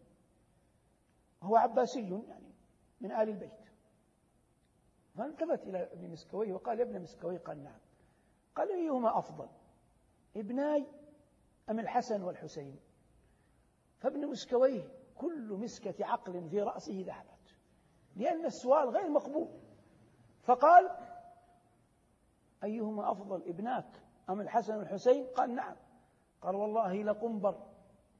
هو 1.44 1.56
عباسي 1.56 2.10
يعني 2.28 2.54
من 3.02 3.12
آل 3.12 3.30
البيت. 3.30 3.68
فالتفت 5.18 5.64
إلى 5.68 5.84
ابن 5.84 6.10
مسكويه 6.10 6.54
وقال 6.54 6.80
يا 6.80 6.84
ابن 6.84 7.02
مسكويه 7.02 7.38
قال 7.38 7.64
نعم. 7.64 7.80
قال 8.56 8.72
أيهما 8.72 9.18
أفضل 9.18 9.50
ابناي 10.38 10.88
أم 11.70 11.80
الحسن 11.80 12.24
والحسين؟ 12.24 12.80
فابن 14.00 14.28
مسكويه 14.28 14.90
كل 15.16 15.54
مسكة 15.54 16.06
عقل 16.06 16.50
في 16.50 16.62
رأسه 16.62 17.04
ذهبت 17.08 17.56
لأن 18.16 18.46
السؤال 18.46 18.90
غير 18.90 19.10
مقبول. 19.10 19.67
فقال 20.48 20.90
أيهما 22.64 23.12
أفضل 23.12 23.42
ابناك 23.48 24.02
أم 24.30 24.42
الحسن 24.42 24.78
والحسين 24.78 25.26
قال 25.26 25.56
نعم. 25.56 25.76
قال 26.42 26.56
والله 26.56 27.04
لقنبر. 27.04 27.56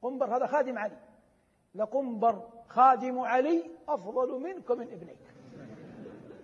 قنبر 0.02 0.38
هذا 0.38 0.48
خادم 0.48 0.78
علي. 0.78 0.98
لقنبر 1.76 2.50
خادم 2.68 3.20
علي 3.20 3.72
أفضل 3.90 4.40
منك 4.40 4.70
ومن 4.70 4.92
ابنيك. 4.92 5.34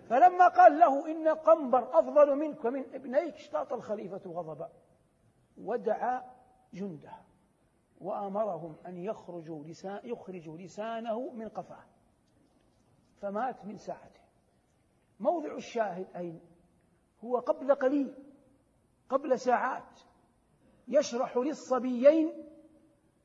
فلما 0.10 0.48
قال 0.48 0.80
له 0.80 1.12
إن 1.12 1.28
قنبر 1.28 2.00
أفضل 2.00 2.36
منك 2.36 2.66
ومن 2.66 2.84
ابنيك 2.94 3.36
اشتاط 3.36 3.74
الخليفة 3.74 4.22
غضبا 4.26 4.70
ودعا 5.58 6.24
جنده 6.74 7.14
وأمرهم 8.02 8.76
أن 8.88 8.98
يخرجوا 8.98 9.64
لسان 9.64 10.00
يخرجوا 10.04 10.58
لسانه 10.58 11.30
من 11.30 11.50
قفاه. 11.50 11.84
فمات 13.22 13.66
من 13.66 13.78
ساعته 13.78 14.23
موضع 15.20 15.56
الشاهد 15.56 16.08
أين؟ 16.16 16.42
هو 17.24 17.38
قبل 17.38 17.76
قليل 17.76 18.14
قبل 19.10 19.40
ساعات. 19.40 20.00
يشرح 20.88 21.38
للصبيين 21.38 22.34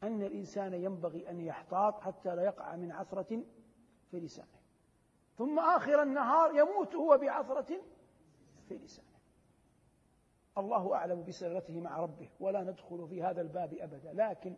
أن 0.02 0.23
الإنسان 0.23 0.75
ينبغي 0.75 1.30
أن 1.30 1.40
يحتاط 1.40 2.00
حتى 2.00 2.35
لا 2.35 2.42
يقع 2.42 2.76
من 2.76 2.92
عثرة 2.92 3.45
في 4.11 4.21
لسانه. 4.21 4.59
ثم 5.37 5.59
آخر 5.59 6.02
النهار 6.02 6.54
يموت 6.54 6.95
هو 6.95 7.18
بعثرة 7.18 7.80
في 8.68 8.75
لسانه. 8.75 9.09
الله 10.59 10.95
أعلم 10.95 11.25
بسرته 11.25 11.80
مع 11.80 11.99
ربه 11.99 12.30
ولا 12.40 12.62
ندخل 12.62 13.09
في 13.09 13.23
هذا 13.23 13.40
الباب 13.40 13.75
أبدا. 13.75 14.12
لكن 14.12 14.57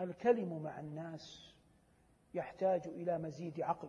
الكلم 0.00 0.62
مع 0.62 0.80
الناس 0.80 1.54
يحتاج 2.34 2.88
إلى 2.88 3.18
مزيد 3.18 3.60
عقل. 3.60 3.88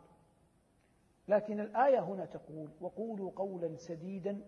لكن 1.28 1.60
الآية 1.60 2.00
هنا 2.00 2.26
تقول 2.26 2.70
وقولوا 2.82 3.32
قولا 3.36 3.76
سديدا 3.76 4.42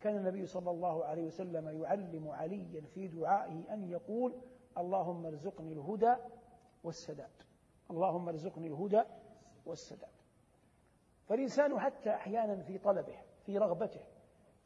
كان 0.00 0.16
النبي 0.16 0.46
صلى 0.46 0.70
الله 0.70 1.04
عليه 1.04 1.22
وسلم 1.22 1.82
يعلم 1.82 2.28
عليا 2.28 2.80
في 2.80 3.08
دعائه 3.08 3.74
أن 3.74 3.90
يقول 3.90 4.34
اللهم 4.78 5.26
ارزقني 5.26 5.72
الهدى 5.72 6.14
والسداد. 6.84 7.30
اللهم 7.90 8.28
ارزقني 8.28 8.66
الهدى 8.66 9.02
والسداد. 9.66 10.10
فالإنسان 11.26 11.80
حتى 11.80 12.10
أحيانا 12.10 12.62
في 12.62 12.78
طلبه 12.78 13.16
في 13.46 13.58
رغبته 13.58 14.00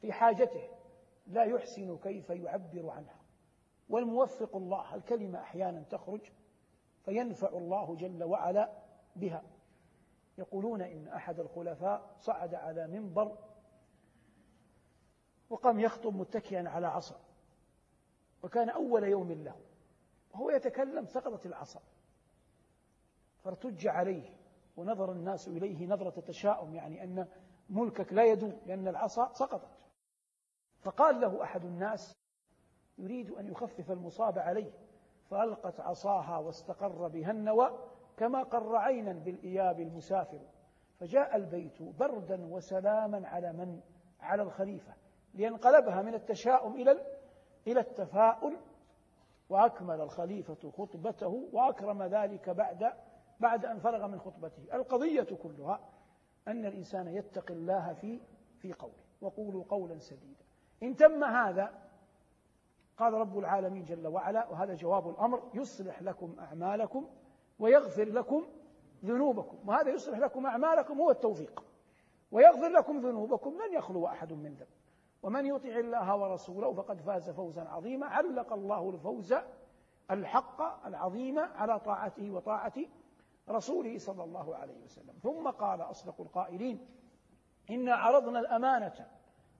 في 0.00 0.12
حاجته 0.12 0.68
لا 1.26 1.44
يحسن 1.44 1.98
كيف 1.98 2.30
يعبر 2.30 2.90
عنها. 2.90 3.22
والموفق 3.88 4.56
الله 4.56 4.94
الكلمة 4.94 5.40
أحيانا 5.40 5.82
تخرج 5.82 6.20
فينفع 7.04 7.48
الله 7.48 7.96
جل 7.96 8.24
وعلا 8.24 8.72
بها. 9.16 9.42
يقولون 10.42 10.82
إن 10.82 11.08
أحد 11.08 11.40
الخلفاء 11.40 12.16
صعد 12.18 12.54
على 12.54 12.86
منبر 12.86 13.38
وقام 15.50 15.80
يخطب 15.80 16.14
متكئا 16.16 16.68
على 16.68 16.86
عصا 16.86 17.20
وكان 18.42 18.70
أول 18.70 19.04
يوم 19.04 19.32
له 19.32 19.56
وهو 20.30 20.50
يتكلم 20.50 21.06
سقطت 21.06 21.46
العصا. 21.46 21.80
فارتج 23.44 23.86
عليه 23.86 24.36
ونظر 24.76 25.12
الناس 25.12 25.48
إليه 25.48 25.86
نظرة 25.86 26.20
تشاؤم 26.20 26.74
يعني 26.74 27.04
أن 27.04 27.28
ملكك 27.70 28.12
لا 28.12 28.24
يدوم 28.24 28.60
لأن 28.66 28.88
العصا 28.88 29.32
سقطت. 29.32 29.78
فقال 30.80 31.20
له 31.20 31.42
أحد 31.42 31.64
الناس 31.64 32.12
يريد 32.98 33.30
أن 33.30 33.46
يخفف 33.46 33.90
المصاب 33.90 34.38
عليه. 34.38 34.72
فألقت 35.30 35.80
عصاها 35.80 36.38
واستقر 36.38 37.08
بها 37.08 37.30
النوى 37.30 37.91
كما 38.22 38.42
قر 38.42 38.76
عينا 38.76 39.12
بالإياب 39.12 39.80
المسافر. 39.80 40.40
فجاء 41.00 41.36
البيت 41.36 41.82
بردا 41.82 42.46
وسلاما 42.46 43.28
على 43.28 43.52
من؟ 43.52 43.80
على 44.20 44.42
الخليفة 44.42 44.94
لينقلبها 45.34 46.02
من 46.02 46.14
التشاؤم 46.14 46.74
إلى 46.74 47.06
إلى 47.66 47.80
التفاؤل. 47.80 48.56
وأكمل 49.48 50.00
الخليفة 50.00 50.70
خطبته 50.70 51.48
وأكرم 51.52 52.02
ذلك 52.02 52.50
بعد 52.50 52.92
بعد 53.40 53.64
أن 53.64 53.78
فرغ 53.78 54.06
من 54.06 54.20
خطبته. 54.20 54.76
القضية 54.76 55.36
كلها 55.42 55.80
أن 56.48 56.66
الإنسان 56.66 57.08
يتقي 57.08 57.54
الله 57.54 57.92
في 57.92 58.20
في 58.58 58.72
قوله. 58.72 59.02
وقولوا 59.20 59.64
قولا 59.64 59.98
سديدا. 59.98 60.44
إن 60.82 60.96
تم 60.96 61.24
هذا 61.24 61.82
قال 62.96 63.12
رب 63.12 63.38
العالمين 63.38 63.84
جل 63.84 64.06
وعلا 64.06 64.48
وهذا 64.48 64.74
جواب 64.74 65.08
الأمر 65.08 65.50
يصلح 65.54 66.02
لكم 66.02 66.36
أعمالكم 66.38 67.08
ويغفر 67.62 68.04
لكم 68.04 68.46
ذنوبكم 69.04 69.68
وهذا 69.68 69.90
يصلح 69.90 70.18
لكم 70.18 70.46
أعمالكم 70.46 71.00
هو 71.00 71.10
التوفيق. 71.10 71.64
ويغفر 72.32 72.68
لكم 72.68 72.98
ذنوبكم 73.00 73.50
لن 73.50 73.74
يخلو 73.74 74.06
أحد 74.06 74.32
من 74.32 74.54
ذنب. 74.54 74.68
ومن 75.22 75.46
يطع 75.46 75.68
الله 75.68 76.16
ورسوله 76.16 76.72
فقد 76.72 77.00
فاز 77.00 77.30
فوزا 77.30 77.62
عظيما. 77.62 78.06
علق 78.06 78.52
الله 78.52 78.90
الفوز 78.90 79.34
الحق 80.10 80.86
العظيم 80.86 81.38
على 81.38 81.80
طاعته 81.80 82.30
وطاعة 82.30 82.72
رسوله 83.48 83.98
صلى 83.98 84.24
الله 84.24 84.56
عليه 84.56 84.78
وسلم. 84.84 85.14
ثم 85.22 85.50
قال 85.50 85.80
أصدق 85.80 86.20
القائلين 86.20 86.86
إنا 87.70 87.94
عرضنا 87.94 88.40
الأمانة 88.40 89.08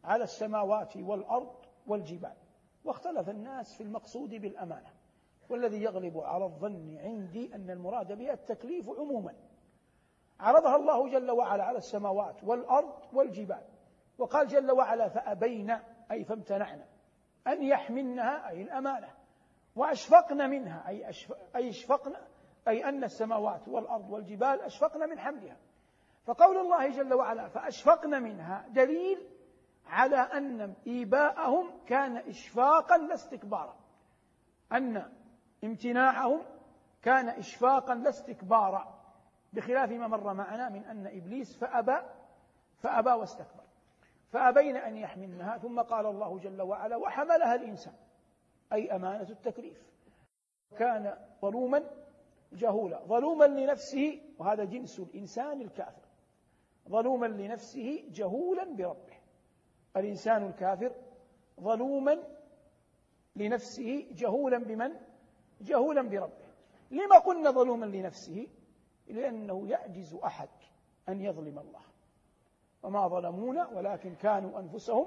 على 0.04 0.24
السماوات 0.24 0.96
والأرض 0.96 1.54
والجبال 1.86 2.36
واختلف 2.84 3.28
الناس 3.28 3.74
في 3.74 3.82
المقصود 3.82 4.30
بالأمانة. 4.30 5.01
والذي 5.52 5.82
يغلب 5.82 6.18
على 6.18 6.44
الظن 6.44 6.98
عندي 6.98 7.54
أن 7.54 7.70
المراد 7.70 8.12
بها 8.12 8.32
التكليف 8.32 8.88
عموما. 8.88 9.34
عرضها 10.40 10.76
الله 10.76 11.08
جل 11.08 11.30
وعلا 11.30 11.64
على 11.64 11.78
السماوات 11.78 12.44
والأرض 12.44 12.94
والجبال. 13.12 13.62
وقال 14.18 14.48
جل 14.48 14.70
وعلا 14.70 15.08
فأبين 15.08 15.78
أي 16.10 16.24
فامتنعنا 16.24 16.86
أن 17.46 17.62
يحملنها 17.62 18.48
أي 18.48 18.62
الأمانة. 18.62 19.08
وأشفقن 19.76 20.50
منها 20.50 20.88
أي, 20.88 21.06
أي 21.56 21.68
أشفقن 21.68 22.12
أي 22.68 22.84
أن 22.84 23.04
السماوات 23.04 23.68
والأرض 23.68 24.10
والجبال 24.10 24.60
أشفقن 24.60 25.10
من 25.10 25.18
حملها. 25.18 25.56
فقول 26.24 26.56
الله 26.56 26.88
جل 26.88 27.14
وعلا 27.14 27.48
فأشفقن 27.48 28.22
منها 28.22 28.68
دليل 28.68 29.18
على 29.86 30.16
أن 30.16 30.74
إيباءهم 30.86 31.70
كان 31.86 32.16
إشفاقا 32.16 32.98
لا 32.98 33.14
استكبارا 33.14 33.76
أن 34.72 35.12
امتناعهم 35.64 36.42
كان 37.02 37.28
إشفاقا 37.28 37.94
لا 37.94 38.08
استكبارا 38.08 39.02
بخلاف 39.52 39.90
ما 39.90 40.06
مر 40.06 40.34
معنا 40.34 40.68
من 40.68 40.84
أن 40.84 41.06
إبليس 41.06 41.56
فأبى 41.56 41.96
فأبى 42.78 43.10
واستكبر. 43.10 43.62
فأبين 44.28 44.76
أن 44.76 44.96
يحملنها 44.96 45.58
ثم 45.58 45.80
قال 45.80 46.06
الله 46.06 46.38
جل 46.38 46.62
وعلا 46.62 46.96
وحملها 46.96 47.54
الإنسان. 47.54 47.94
أي 48.72 48.96
أمانة 48.96 49.30
التكليف. 49.30 49.82
كان 50.78 51.18
ظلوما 51.42 51.82
جهولا 52.52 53.04
ظلوما 53.04 53.44
لنفسه 53.44 54.20
وهذا 54.38 54.64
جنس 54.64 54.98
الإنسان 54.98 55.60
الكافر. 55.60 56.02
ظلوما 56.88 57.26
لنفسه 57.26 58.04
جهولا 58.08 58.64
بربه. 58.64 59.16
الإنسان 59.96 60.46
الكافر 60.46 60.92
ظلوما 61.60 62.18
لنفسه 63.36 64.06
جهولا 64.12 64.58
بمن؟ 64.58 65.11
جهولا 65.62 66.02
بربه. 66.02 66.32
لما 66.90 67.18
قلنا 67.18 67.50
ظلوما 67.50 67.86
لنفسه؟ 67.86 68.48
لأنه 69.06 69.68
يعجز 69.68 70.14
أحد 70.14 70.48
أن 71.08 71.20
يظلم 71.20 71.58
الله. 71.58 71.80
وما 72.82 73.08
ظلمونا 73.08 73.68
ولكن 73.68 74.14
كانوا 74.14 74.60
أنفسهم 74.60 75.06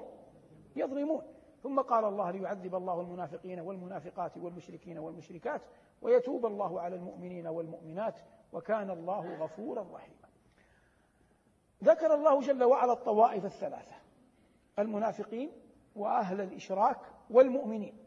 يظلمون. 0.76 1.22
ثم 1.62 1.80
قال 1.80 2.04
الله 2.04 2.30
ليعذب 2.30 2.74
الله 2.74 3.00
المنافقين 3.00 3.60
والمنافقات 3.60 4.36
والمشركين 4.36 4.98
والمشركات 4.98 5.62
ويتوب 6.02 6.46
الله 6.46 6.80
على 6.80 6.96
المؤمنين 6.96 7.46
والمؤمنات 7.46 8.14
وكان 8.52 8.90
الله 8.90 9.36
غفورا 9.36 9.82
رحيما. 9.92 10.28
ذكر 11.84 12.14
الله 12.14 12.40
جل 12.40 12.64
وعلا 12.64 12.92
الطوائف 12.92 13.44
الثلاثة 13.44 13.94
المنافقين 14.78 15.52
وأهل 15.96 16.40
الإشراك 16.40 16.98
والمؤمنين. 17.30 18.05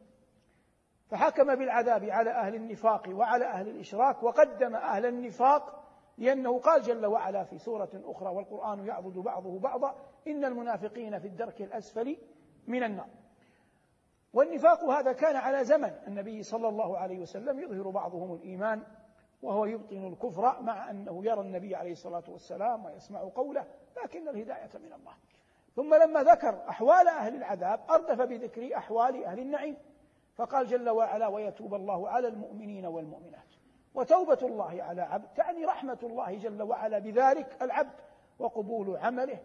فحكم 1.10 1.56
بالعذاب 1.56 2.04
على 2.04 2.32
أهل 2.32 2.56
النفاق 2.56 3.10
وعلى 3.10 3.46
أهل 3.46 3.68
الإشراك 3.68 4.24
وقدم 4.24 4.76
أهل 4.76 5.06
النفاق 5.06 5.80
لأنه 6.18 6.60
قال 6.60 6.82
جل 6.82 7.06
وعلا 7.06 7.44
في 7.44 7.58
سورة 7.58 7.90
أخرى 8.06 8.30
والقرآن 8.30 8.86
يعضد 8.88 9.18
بعضه 9.18 9.60
بعضا 9.60 9.96
إن 10.28 10.46
المنافقين 10.46 11.20
في 11.20 11.28
الدرك 11.28 11.62
الأسفل 11.62 12.18
من 12.68 12.84
النار. 12.84 13.08
والنفاق 14.34 14.84
هذا 14.84 15.12
كان 15.12 15.36
على 15.36 15.64
زمن 15.64 15.92
النبي 16.08 16.44
صلى 16.44 16.68
الله 16.68 16.98
عليه 16.98 17.20
وسلم 17.20 17.60
يظهر 17.60 17.90
بعضهم 17.90 18.34
الإيمان 18.34 18.84
وهو 19.42 19.66
يبطن 19.66 20.08
الكفر 20.08 20.62
مع 20.62 20.90
أنه 20.90 21.26
يرى 21.26 21.42
النبي 21.42 21.76
عليه 21.76 21.92
الصلاة 21.92 22.24
والسلام 22.28 22.86
ويسمع 22.86 23.20
قوله 23.20 23.66
لكن 24.04 24.28
الهداية 24.28 24.70
من 24.74 24.94
الله. 24.94 25.14
ثم 25.76 25.96
لما 25.96 26.24
ذكر 26.24 26.70
أحوال 26.70 27.08
أهل 27.08 27.36
العذاب 27.36 27.80
أردف 27.90 28.22
بذكر 28.22 28.78
أحوال 28.78 29.24
أهل 29.24 29.40
النعيم. 29.40 29.78
فقال 30.40 30.68
جل 30.68 30.90
وعلا 30.90 31.28
ويتوب 31.28 31.74
الله 31.74 32.10
على 32.10 32.28
المؤمنين 32.28 32.86
والمؤمنات. 32.86 33.54
وتوبة 33.94 34.38
الله 34.42 34.84
على 34.84 35.02
عبد 35.02 35.28
تعني 35.36 35.66
رحمة 35.66 35.98
الله 36.04 36.38
جل 36.38 36.62
وعلا 36.62 37.00
بذلك 37.00 37.58
العبد 37.62 38.00
وقبول 38.40 38.98
عمله 38.98 39.40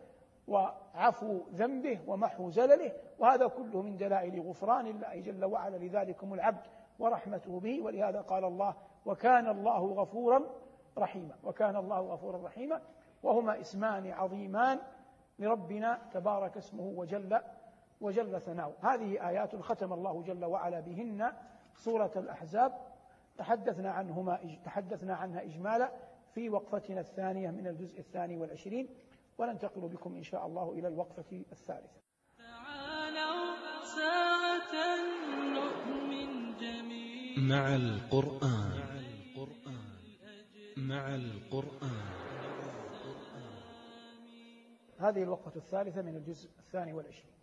وعفو 0.48 1.40
ذنبه 1.54 2.00
ومحو 2.06 2.50
زلله. 2.50 2.92
وهذا 3.18 3.46
كله 3.46 3.82
من 3.82 3.96
دلائل 3.96 4.40
غفران 4.40 4.86
الله 4.86 5.20
جل 5.20 5.44
وعلا 5.44 5.76
لذلكم 5.76 6.34
العبد 6.34 6.66
ورحمته 6.98 7.60
به. 7.60 7.82
ولهذا 7.82 8.20
قال 8.20 8.44
الله 8.44 8.74
وكان 9.06 9.48
الله 9.48 9.86
غفورا 9.86 10.42
رحيما. 10.98 11.34
وكان 11.44 11.76
الله 11.76 12.00
غفورا 12.00 12.46
رحيما. 12.46 12.80
وهما 13.22 13.60
اسمان 13.60 14.10
عظيمان 14.12 14.78
لربنا 15.38 15.98
تبارك 16.12 16.56
اسمه 16.56 16.92
وجل 16.96 17.40
وجل 18.00 18.40
ثناؤه 18.40 18.74
هذه 18.80 19.28
آيات 19.28 19.56
ختم 19.56 19.92
الله 19.92 20.22
جل 20.22 20.44
وعلا 20.44 20.80
بهن 20.80 21.32
سورة 21.74 22.12
الأحزاب. 22.16 22.72
تحدثنا 23.38 23.90
عنهما 23.90 24.58
تحدثنا 24.64 25.14
عنها 25.14 25.42
إجمالا 25.42 25.92
في 26.34 26.48
وقفتنا 26.48 27.00
الثانية 27.00 27.50
من 27.50 27.66
الجزء 27.66 27.98
الثاني 27.98 28.36
والعشرين. 28.36 28.88
وننتقل 29.38 29.80
بكم 29.80 30.14
إن 30.14 30.22
شاء 30.22 30.46
الله 30.46 30.72
إلى 30.72 30.88
الوقفة 30.88 31.44
الثالثة. 31.52 32.00
تعالوا 32.38 33.56
ساعة 33.96 34.74
نؤمن 35.54 36.56
جميعا. 36.56 37.38
مع 37.38 37.74
القرآن. 37.74 38.84
مع 40.76 41.14
القرآن. 41.14 42.24
هذه 44.98 45.22
الوقفة 45.22 45.56
الثالثة 45.56 46.02
من 46.02 46.16
الجزء 46.16 46.50
الثاني 46.58 46.92
والعشرين. 46.92 47.33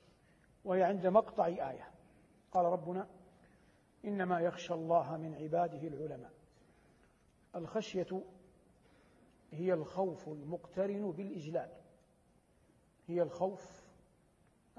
وهي 0.65 0.84
عند 0.84 1.08
مقطع 1.08 1.45
آية. 1.45 1.91
قال 2.52 2.65
ربنا 2.65 3.08
إنما 4.06 4.39
يخشى 4.39 4.74
الله 4.74 5.17
من 5.17 5.36
عباده 5.36 5.88
العلماء. 5.88 6.32
الخشية 7.56 8.24
هي 9.52 9.74
الخوف 9.74 10.28
المقترن 10.28 11.12
بالإجلال. 11.12 11.69
هي 13.08 13.21
الخوف 13.21 13.86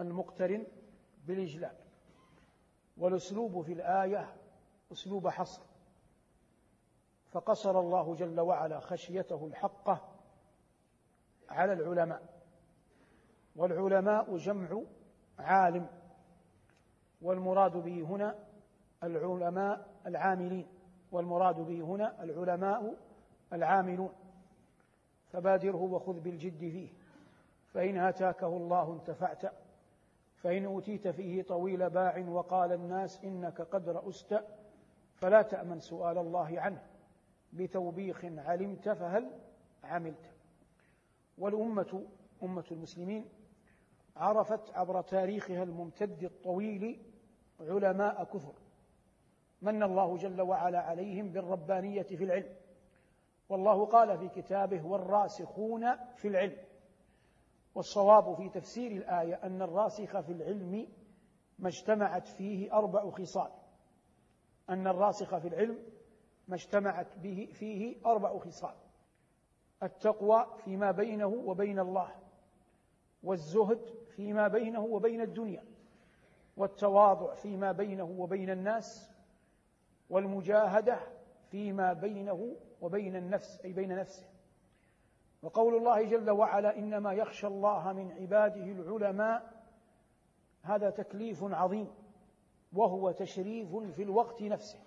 المقترن 0.01 0.67
بالإجلال. 1.27 1.77
والأسلوب 2.97 3.63
في 3.63 3.73
الآية 3.73 4.37
أسلوب 4.93 5.29
حصر. 5.29 5.63
فقصر 7.31 7.81
الله 7.81 8.15
جل 8.15 8.41
وعلا 8.41 8.81
خشيته 8.81 9.47
الحقة 9.47 10.09
على 11.49 11.73
العلماء. 11.73 12.43
والعلماء 13.57 14.37
جمع 14.37 14.83
عالم 15.43 15.87
والمراد 17.23 17.77
به 17.77 18.03
هنا 18.03 18.35
العلماء 19.03 19.87
العاملين 20.07 20.67
والمراد 21.13 21.57
به 21.61 21.81
هنا 21.81 22.23
العلماء 22.25 22.95
العاملون. 23.53 24.13
فبادره 25.33 25.77
وخذ 25.83 26.21
بالجد 26.21 26.59
فيه 26.59 26.89
فإن 27.75 27.97
آتاكه 27.97 28.47
الله 28.47 28.93
انتفعت. 28.93 29.53
فإن 30.37 30.65
أوتيت 30.65 31.09
فيه 31.09 31.43
طويل 31.43 31.91
باع 31.91 32.19
وقال 32.29 32.73
الناس 32.73 33.25
إنك 33.25 33.61
قد 33.61 33.89
رأست 33.89 34.41
فلا 35.15 35.43
تأمن 35.43 35.81
سؤال 35.81 36.19
الله 36.19 36.61
عنه. 36.61 36.83
بتوبيخ 37.53 38.25
علمت 38.25 38.89
فهل 38.89 39.31
عملت. 39.85 40.33
والأمة 41.39 42.07
أمة 42.43 42.65
المسلمين 42.71 43.29
عرفت 44.17 44.71
عبر 44.75 45.03
تاريخها 45.03 45.63
الممتد 45.63 46.25
الطويل 46.25 47.03
علماء 47.61 48.25
كثر 48.25 48.55
من 49.63 49.83
الله 49.83 50.17
جل 50.17 50.41
وعلا 50.41 50.81
عليهم 50.81 51.29
بالربانية 51.29 52.03
في 52.03 52.25
العلم. 52.25 52.57
والله 53.49 53.85
قال 53.85 54.19
في 54.19 54.29
كتابه 54.29 54.87
والراسخون 54.87 55.97
في 56.17 56.29
العلم. 56.29 56.57
والصواب 57.75 58.35
في 58.35 58.49
تفسير 58.49 58.91
الآية 58.91 59.35
أن 59.35 59.63
الراسخ 59.63 60.21
في 60.21 60.33
العلم 60.33 60.89
ما 61.59 61.69
اجتمعت 61.69 62.29
فيه 62.29 62.73
أربع 62.73 63.11
خصال. 63.11 63.51
أن 64.71 64.87
الراسخ 64.87 65.39
في 65.39 65.49
العلم 65.49 65.79
ما 66.49 66.55
اجتمعت 66.55 67.19
به 67.19 67.49
فيه 67.53 67.97
أربع 68.07 68.39
خصال. 68.39 68.75
التقوى 69.83 70.47
فيما 70.65 70.91
بينه 70.91 71.27
وبين 71.27 71.79
الله. 71.79 72.11
والزهد 73.23 74.02
فيما 74.17 74.49
بينه 74.49 74.81
وبين 74.85 75.21
الدنيا 75.21 75.65
والتواضع 76.57 77.35
فيما 77.35 77.73
بينه 77.73 78.05
وبين 78.19 78.51
الناس 78.51 79.13
والمجاهدة 80.11 81.01
فيما 81.51 81.93
بينه 81.93 82.57
وبين 82.81 83.17
النفس 83.17 83.61
أي 83.65 83.73
بين 83.73 83.97
نفسه. 83.97 84.27
وقول 85.43 85.77
الله 85.77 86.03
جل 86.03 86.31
وعلا 86.31 86.79
إنما 86.79 87.13
يخشى 87.13 87.47
الله 87.47 87.93
من 87.93 88.13
عباده 88.13 88.65
العلماء. 88.65 89.53
هذا 90.63 90.91
تكليف 90.91 91.45
عظيم 91.45 91.89
وهو 92.73 93.11
تشريف 93.11 93.77
في 93.77 94.03
الوقت 94.03 94.43
نفسه. 94.43 94.79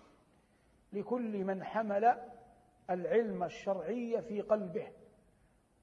لكل 0.94 1.44
من 1.44 1.64
حمل 1.64 2.18
العلم 2.90 3.44
الشرعي 3.44 4.22
في 4.22 4.42
قلبه. 4.42 4.88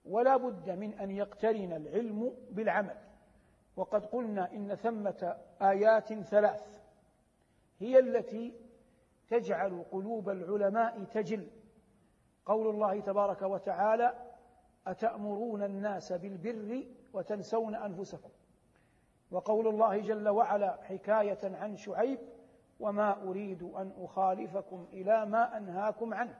ولا 0.04 0.36
بد 0.36 0.70
من 0.70 0.94
أن 0.94 1.10
يقترن 1.10 1.72
العلم 1.72 2.34
بالعمل. 2.50 2.96
وقد 3.76 4.06
قلنا 4.06 4.52
إن 4.52 4.74
ثمة 4.74 5.36
آيات 5.62 6.14
ثلاث 6.14 6.80
هي 7.78 7.98
التي 7.98 8.54
تجعل 9.28 9.84
قلوب 9.92 10.28
العلماء 10.28 11.04
تجل. 11.04 11.50
قول 12.46 12.70
الله 12.70 13.00
تبارك 13.00 13.42
وتعالى 13.42 14.14
أتأمرون 14.86 15.62
الناس 15.62 16.12
بالبر 16.12 16.86
وتنسون 17.12 17.74
أنفسكم؟ 17.74 18.30
وقول 19.30 19.68
الله 19.68 20.00
جل 20.00 20.28
وعلا 20.28 20.82
حكاية 20.82 21.38
عن 21.44 21.76
شعيب 21.76 22.18
وما 22.80 23.22
أريد 23.22 23.62
أن 23.62 23.92
أخالفكم 23.98 24.86
إلى 24.92 25.26
ما 25.26 25.56
أنهاكم 25.56 26.14
عنه. 26.14 26.38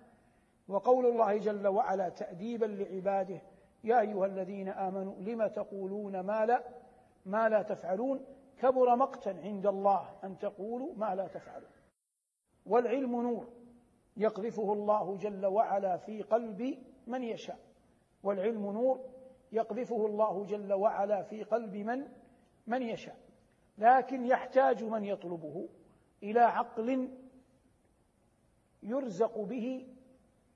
وقول 0.69 1.07
الله 1.07 1.39
جل 1.39 1.67
وعلا 1.67 2.09
تأديبا 2.09 2.67
لعباده 2.67 3.41
يا 3.85 4.01
أيها 4.01 4.27
الذين 4.27 4.69
آمنوا 4.69 5.15
لم 5.15 5.47
تقولون 5.47 6.21
ما 6.21 6.47
لا؟ 6.47 6.82
ما 7.25 7.49
لا 7.49 7.63
تفعلون 7.63 8.25
كبر 8.59 8.97
مقتا 8.97 9.31
عند 9.31 9.67
الله 9.67 10.19
أن 10.25 10.39
تقولوا 10.39 10.95
ما 10.95 11.15
لا 11.15 11.29
تفعلون. 11.29 11.71
والعلم 12.67 13.23
نور 13.23 13.49
يقذفه 14.17 14.73
الله 14.73 15.17
جل 15.17 15.47
وعلا 15.47 15.97
في 15.97 16.23
قلب 16.23 16.79
من 17.07 17.23
يشاء. 17.23 17.59
والعلم 18.23 18.73
نور 18.73 19.01
يقذفه 19.53 20.07
الله 20.07 20.45
جل 20.45 20.73
وعلا 20.73 21.23
في 21.23 21.43
قلب 21.43 21.77
من 21.77 22.09
من 22.67 22.83
يشاء. 22.83 23.17
لكن 23.79 24.27
يحتاج 24.27 24.85
من 24.85 25.05
يطلبه 25.05 25.69
إلى 26.23 26.41
عقل 26.41 27.09
يرزق 28.83 29.39
به 29.39 29.87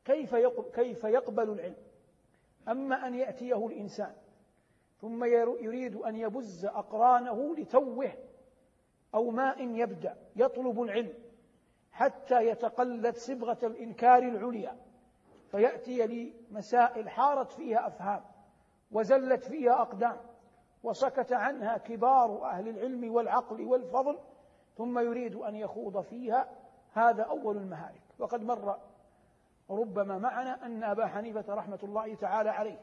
كيف 0.04 0.34
كيف 0.74 1.04
يقبل 1.04 1.50
العلم. 1.50 1.76
أما 2.68 3.06
أن 3.06 3.14
يأتيه 3.14 3.66
الإنسان 3.66 4.14
ثم 5.00 5.24
يريد 5.24 5.96
أن 5.96 6.16
يبز 6.16 6.64
أقرانه 6.64 7.54
لتوه 7.56 8.12
أو 9.14 9.30
ماء 9.30 9.62
يبدأ 9.62 10.16
يطلب 10.36 10.82
العلم 10.82 11.14
حتى 11.92 12.46
يتقلد 12.46 13.16
صبغة 13.16 13.58
الإنكار 13.62 14.22
العليا. 14.22 14.76
فيأتي 15.50 16.06
لمسائل 16.50 17.08
حارت 17.08 17.52
فيها 17.52 17.86
أفهام 17.86 18.24
وزلت 18.92 19.44
فيها 19.44 19.82
أقدام 19.82 20.16
وسكت 20.82 21.32
عنها 21.32 21.78
كبار 21.78 22.44
أهل 22.44 22.68
العلم 22.68 23.14
والعقل 23.14 23.64
والفضل 23.64 24.18
ثم 24.76 24.98
يريد 24.98 25.34
أن 25.34 25.54
يخوض 25.54 26.00
فيها. 26.00 26.48
هذا 26.92 27.22
أول 27.22 27.56
المهالك 27.56 28.02
وقد 28.18 28.42
مر 28.42 28.78
ربما 29.70 30.18
معنا 30.18 30.66
أن 30.66 30.84
أبا 30.84 31.06
حنيفة 31.06 31.54
رحمة 31.54 31.78
الله 31.82 32.14
تعالى 32.14 32.50
عليه 32.50 32.80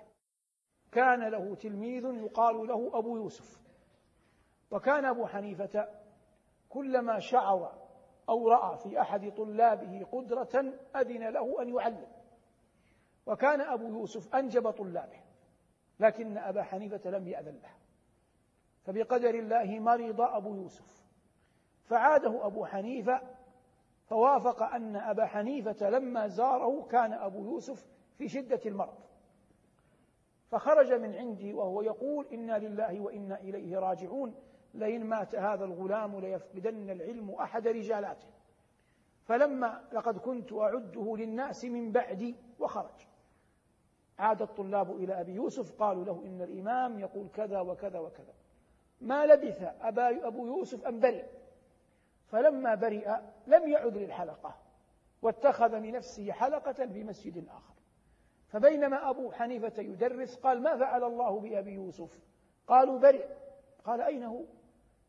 كان 0.93 1.23
له 1.29 1.55
تلميذ 1.55 2.05
يقال 2.05 2.67
له 2.67 2.99
أبو 2.99 3.17
يوسف. 3.17 3.61
وكان 4.71 5.05
أبو 5.05 5.25
حنيفة 5.25 5.87
كلما 6.69 7.19
شعر 7.19 7.71
أو 8.29 8.49
رأى 8.49 8.77
في 8.77 9.01
أحد 9.01 9.31
طلابه 9.31 10.05
قدرة 10.11 10.73
أذن 10.95 11.29
له 11.29 11.61
أن 11.61 11.69
يعلم. 11.75 12.07
وكان 13.25 13.61
أبو 13.61 13.87
يوسف 13.87 14.35
أنجب 14.35 14.69
طلابه 14.69 15.19
لكن 15.99 16.37
أبا 16.37 16.63
حنيفة 16.63 17.09
لم 17.09 17.27
يأذن 17.27 17.59
له. 17.63 17.71
فبقدر 18.83 19.29
الله 19.29 19.79
مرض 19.79 20.21
أبو 20.21 20.55
يوسف. 20.55 21.03
فعاده 21.83 22.45
أبو 22.45 22.65
حنيفة 22.65 23.21
فوافق 24.05 24.63
أن 24.63 24.95
أبا 24.95 25.25
حنيفة 25.25 25.89
لما 25.89 26.27
زاره 26.27 26.87
كان 26.91 27.13
أبو 27.13 27.43
يوسف 27.43 27.87
في 28.17 28.29
شدة 28.29 28.61
المرض. 28.65 28.97
فخرج 30.53 30.93
من 30.93 31.15
عندي 31.15 31.53
وهو 31.53 31.81
يقول 31.81 32.27
إنا 32.33 32.57
لله 32.57 32.99
وإنا 32.99 33.39
إليه 33.39 33.79
راجعون. 33.79 34.35
لئن 34.73 35.05
مات 35.05 35.35
هذا 35.35 35.65
الغلام 35.65 36.19
ليفقدن 36.19 36.89
العلم 36.89 37.31
أحد 37.31 37.67
رجالاته. 37.67 38.27
فلما 39.23 39.83
لقد 39.93 40.17
كنت 40.17 40.53
أعده 40.53 41.15
للناس 41.17 41.65
من 41.65 41.91
بعدي 41.91 42.35
وخرج. 42.59 43.07
عاد 44.19 44.41
الطلاب 44.41 44.91
إلى 44.91 45.21
أبي 45.21 45.31
يوسف 45.31 45.79
قالوا 45.79 46.05
له 46.05 46.23
إن 46.25 46.41
الإمام 46.41 46.99
يقول 46.99 47.27
كذا 47.29 47.59
وكذا 47.59 47.99
وكذا. 47.99 48.33
ما 49.01 49.25
لبث 49.25 49.61
أبا 49.81 50.27
أبو 50.27 50.45
يوسف 50.45 50.85
أن 50.87 50.99
برئ. 50.99 51.25
فلما 52.25 52.75
برئ 52.75 53.09
لم 53.47 53.67
يعد 53.67 53.97
للحلقة. 53.97 54.55
واتخذ 55.21 55.77
لنفسه 55.77 56.31
حلقة 56.31 56.87
في 56.87 57.03
مسجد 57.03 57.47
آخر. 57.47 57.72
فبينما 58.53 59.09
أبو 59.09 59.31
حنيفة 59.31 59.81
يدرس 59.81 60.35
قال 60.35 60.61
ما 60.61 60.77
فعل 60.77 61.03
الله 61.03 61.39
بأبي 61.39 61.71
يوسف؟ 61.71 62.19
قالوا 62.67 62.99
برئ. 62.99 63.27
قال 63.83 64.01
أين 64.01 64.23
هو؟ 64.23 64.43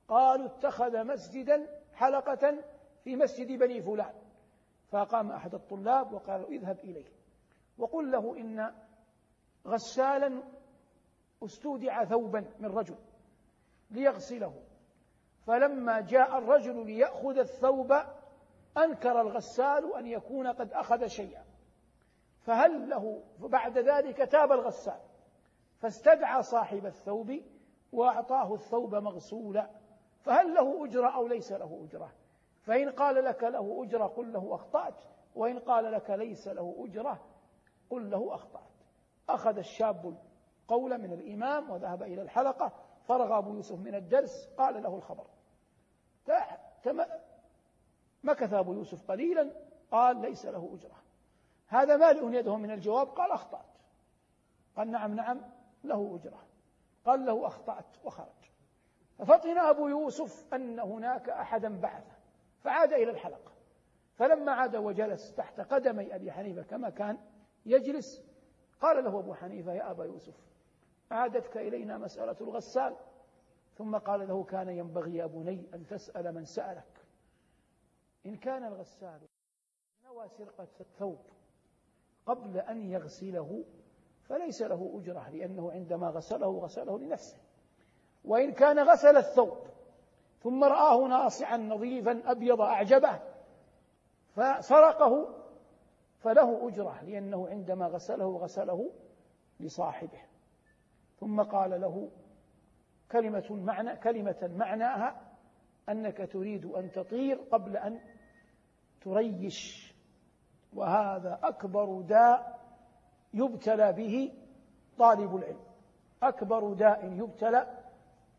قالوا 0.09 0.47
اتخذ 0.47 1.05
مسجدا 1.05 1.67
حلقة 1.95 2.65
في 3.05 3.17
مسجد 3.17 3.59
بني 3.59 3.83
فلان. 3.83 4.15
فقام 4.89 5.31
أحد 5.31 5.55
الطلاب 5.55 6.13
وقال 6.13 6.47
اذهب 6.47 6.79
إليه. 6.79 7.05
وقل 7.79 8.11
له 8.11 8.37
إن 8.37 8.75
غسالا 9.67 10.43
استودع 11.45 12.05
ثوبا 12.05 12.45
من 12.61 12.69
رجل 12.69 12.97
ليغسله. 13.91 14.63
فلما 15.47 16.01
جاء 16.01 16.39
الرجل 16.39 16.87
ليأخذ 16.87 17.39
الثوب 17.39 17.93
أنكر 18.79 19.21
الغسال 19.21 19.95
أن 19.95 20.07
يكون 20.07 20.47
قد 20.47 20.73
أخذ 20.73 21.07
شيئا. 21.07 21.44
فهل 22.45 22.89
له 22.89 23.23
بعد 23.39 23.79
ذلك 23.79 24.17
تاب 24.17 24.53
الغسال؟ 24.53 25.01
فاستدعى 25.79 26.43
صاحب 26.43 26.87
الثوب 26.87 27.41
وأعطاه 27.93 28.55
الثوب 28.55 28.95
مغسولا 28.95 29.71
فهل 30.21 30.55
له 30.55 30.85
أجرة 30.85 31.09
أو 31.15 31.27
ليس 31.27 31.53
له 31.53 31.85
أجرة؟ 31.85 32.13
فإن 32.63 32.91
قال 32.91 33.25
لك 33.25 33.45
له 33.45 33.85
أجرة 33.85 34.07
قل 34.07 34.33
له 34.33 34.55
أخطأت 34.55 35.05
وإن 35.35 35.59
قال 35.59 35.93
لك 35.93 36.11
ليس 36.11 36.49
له 36.49 36.75
أجرة 36.79 37.21
قل 37.91 38.11
له 38.11 38.35
أخطأت. 38.35 38.63
أخذ 39.29 39.59
الشاب 39.59 40.17
القول 40.63 40.99
من 40.99 41.13
الإمام 41.13 41.71
وذهب 41.71 42.03
إلى 42.03 42.23
الحلقة 42.23 42.73
فرغ 43.05 43.39
أبو 43.39 43.55
يوسف 43.55 43.79
من 43.79 43.95
الدرس 43.95 44.49
قال 44.59 44.83
له 44.83 44.97
الخبر. 44.97 45.27
مكث 48.25 48.53
أبو 48.53 48.73
يوسف 48.73 49.11
قليلا 49.11 49.51
قال 49.91 50.21
ليس 50.21 50.47
له 50.47 50.71
أجرة. 50.75 51.04
هذا 51.67 51.97
مالئ 51.97 52.39
يده 52.39 52.57
من 52.57 52.71
الجواب 52.71 53.07
قال 53.07 53.31
أخطأت. 53.31 53.79
قال 54.77 54.91
نعم 54.91 55.15
نعم 55.15 55.41
له 55.85 56.17
أجرة. 56.17 56.47
قال 57.05 57.27
له 57.27 57.47
أخطأت 57.47 58.05
وخرج. 58.05 58.51
ففطن 59.19 59.59
أبو 59.59 59.89
يوسف 59.89 60.55
أن 60.55 60.81
هناك 60.81 61.29
أحدا 61.29 61.81
بعثه 61.81 62.17
فعاد 62.61 62.93
إلى 62.93 63.11
الحلقة. 63.11 63.53
فلما 64.17 64.53
عاد 64.53 64.77
وجلس 64.77 65.35
تحت 65.35 65.61
قدمي 65.61 66.15
أبي 66.15 66.33
حنيفة 66.33 66.63
كما 66.63 66.91
كان 66.91 67.19
يجلس 67.67 68.25
قال 68.81 69.05
له 69.05 69.19
أبو 69.19 69.35
حنيفة 69.35 69.73
يا 69.73 69.91
أبا 69.91 70.05
يوسف 70.05 70.35
عادتك 71.11 71.57
إلينا 71.57 71.99
مسألة 71.99 72.37
الغسال. 72.41 72.97
ثم 73.75 73.97
قال 73.97 74.29
له 74.29 74.45
كان 74.45 74.69
ينبغي 74.69 75.17
يا 75.17 75.27
بني 75.27 75.67
أن 75.75 75.87
تسأل 75.87 76.35
من 76.35 76.45
سألك. 76.45 77.05
إن 78.27 78.37
كان 78.37 78.65
الغسال 78.65 79.21
نوى 80.05 80.29
سرقة 80.29 80.69
الثوب 80.81 81.19
قبل 82.27 82.59
أن 82.59 82.91
يغسله 82.91 83.65
فليس 84.23 84.63
له 84.63 84.91
أجرة 84.95 85.31
لأنه 85.31 85.73
عندما 85.73 86.09
غسله 86.09 86.59
غسله 86.59 86.99
لنفسه. 86.99 87.37
وإن 88.25 88.53
كان 88.53 88.79
غسل 88.79 89.17
الثوب 89.17 89.59
ثم 90.43 90.65
رآه 90.65 91.09
ناصعا 91.09 91.57
نظيفا 91.57 92.31
أبيض 92.31 92.61
أعجبه 92.61 93.21
فسرقه 94.37 95.35
فله 96.19 96.69
أجرة 96.69 97.05
لأنه 97.05 97.49
عندما 97.49 97.87
غسله 97.87 98.37
غسله 98.37 98.91
لصاحبه. 99.61 100.21
ثم 101.21 101.43
قال 101.43 101.81
له 101.81 102.11
كلمة 103.13 103.45
معنى 103.51 103.97
كلمة 103.97 104.51
معناها 104.57 105.21
أنك 105.89 106.29
تريد 106.33 106.65
أن 106.65 106.93
تطير 106.93 107.37
قبل 107.37 107.77
أن 107.77 108.01
تريش. 109.01 109.94
وهذا 110.75 111.39
أكبر 111.43 112.01
داء 112.01 112.61
يبتلى 113.35 113.93
به 113.93 114.33
طالب 114.99 115.37
العلم. 115.37 115.61
أكبر 116.23 116.73
داء 116.73 117.13
يبتلى 117.13 117.67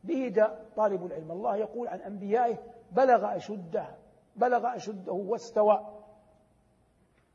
به 0.03 0.27
داء 0.27 0.65
طالب 0.75 1.05
العلم. 1.05 1.31
الله 1.31 1.55
يقول 1.55 1.87
عن 1.87 1.99
أنبيائه 1.99 2.57
بلغ 2.91 3.35
أشده 3.35 3.87
بلغ 4.35 4.75
أشده 4.75 5.11
واستوى. 5.11 5.85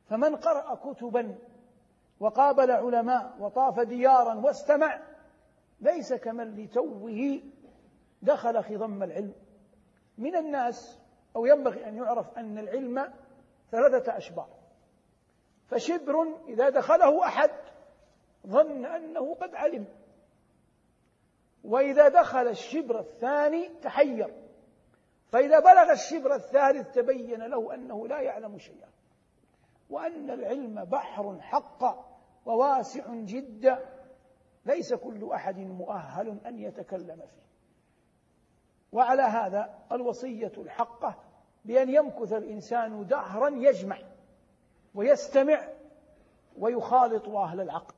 فمن 0.05 0.37
قرأ 0.37 0.75
كتبا 0.75 1.39
وقابل 2.21 2.71
علماء 2.71 3.37
وطاف 3.41 3.81
ديارا 3.81 4.35
واستمع 4.35 5.01
ليس 5.81 6.15
كمن 6.15 6.55
لتوه 6.55 7.41
دخل 8.23 8.63
خضم 8.65 9.03
العلم. 9.03 9.33
من 10.19 10.37
الناس 10.37 11.01
أو 11.37 11.47
ينبغي 11.47 11.89
أن 11.89 11.97
يعرف 11.97 12.39
أن 12.39 12.59
العلم 12.59 13.13
ثلاثة 13.71 14.17
أشبار 14.17 14.60
فشبر 15.71 16.39
إذا 16.49 16.69
دخله 16.69 17.25
أحد 17.27 17.51
ظن 18.47 18.85
أنه 18.85 19.35
قد 19.35 19.55
علم. 19.55 19.87
وإذا 21.65 22.09
دخل 22.09 22.49
الشبر 22.49 23.01
الثاني 23.01 23.69
تحير. 23.69 24.35
فإذا 25.29 25.61
بلغ 25.61 25.93
الشبر 25.93 26.35
الثالث 26.35 26.95
تبين 26.95 27.43
له 27.43 27.75
أنه 27.75 28.09
لا 28.09 28.21
يعلم 28.21 28.59
شيئا. 28.59 28.89
وأن 29.91 30.31
العلم 30.31 30.85
بحر 30.85 31.41
حق 31.41 32.11
وواسع 32.47 33.05
جدا 33.15 33.87
ليس 34.67 34.95
كل 34.95 35.33
أحد 35.33 35.59
مؤهل 35.59 36.39
أن 36.47 36.59
يتكلم 36.59 37.17
فيه. 37.17 37.51
وعلى 38.93 39.23
هذا 39.23 39.79
الوصية 39.93 40.53
الحقة 40.59 41.17
بأن 41.65 41.89
يمكث 41.89 42.33
الإنسان 42.33 43.07
دهرا 43.07 43.49
يجمع. 43.49 43.99
ويستمع 44.95 45.69
ويخالط 46.59 47.29
أهل 47.29 47.61
العقل. 47.61 47.95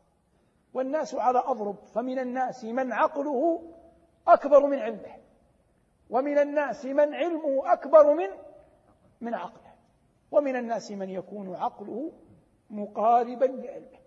والناس 0.74 1.14
على 1.14 1.38
أضرب 1.38 1.76
فمن 1.94 2.18
الناس 2.18 2.64
من 2.64 2.92
عقله 2.92 3.62
أكبر 4.28 4.66
من 4.66 4.78
علمه 4.78 5.16
ومن 6.10 6.38
الناس 6.38 6.84
من 6.84 7.14
علمه 7.14 7.72
أكبر 7.72 8.14
من 8.14 8.28
من 9.20 9.34
عقله 9.34 9.72
ومن 10.30 10.56
الناس 10.56 10.90
من 10.90 11.10
يكون 11.10 11.54
عقله 11.54 12.12
مقاربا 12.70 13.44
لعلمه. 13.44 13.98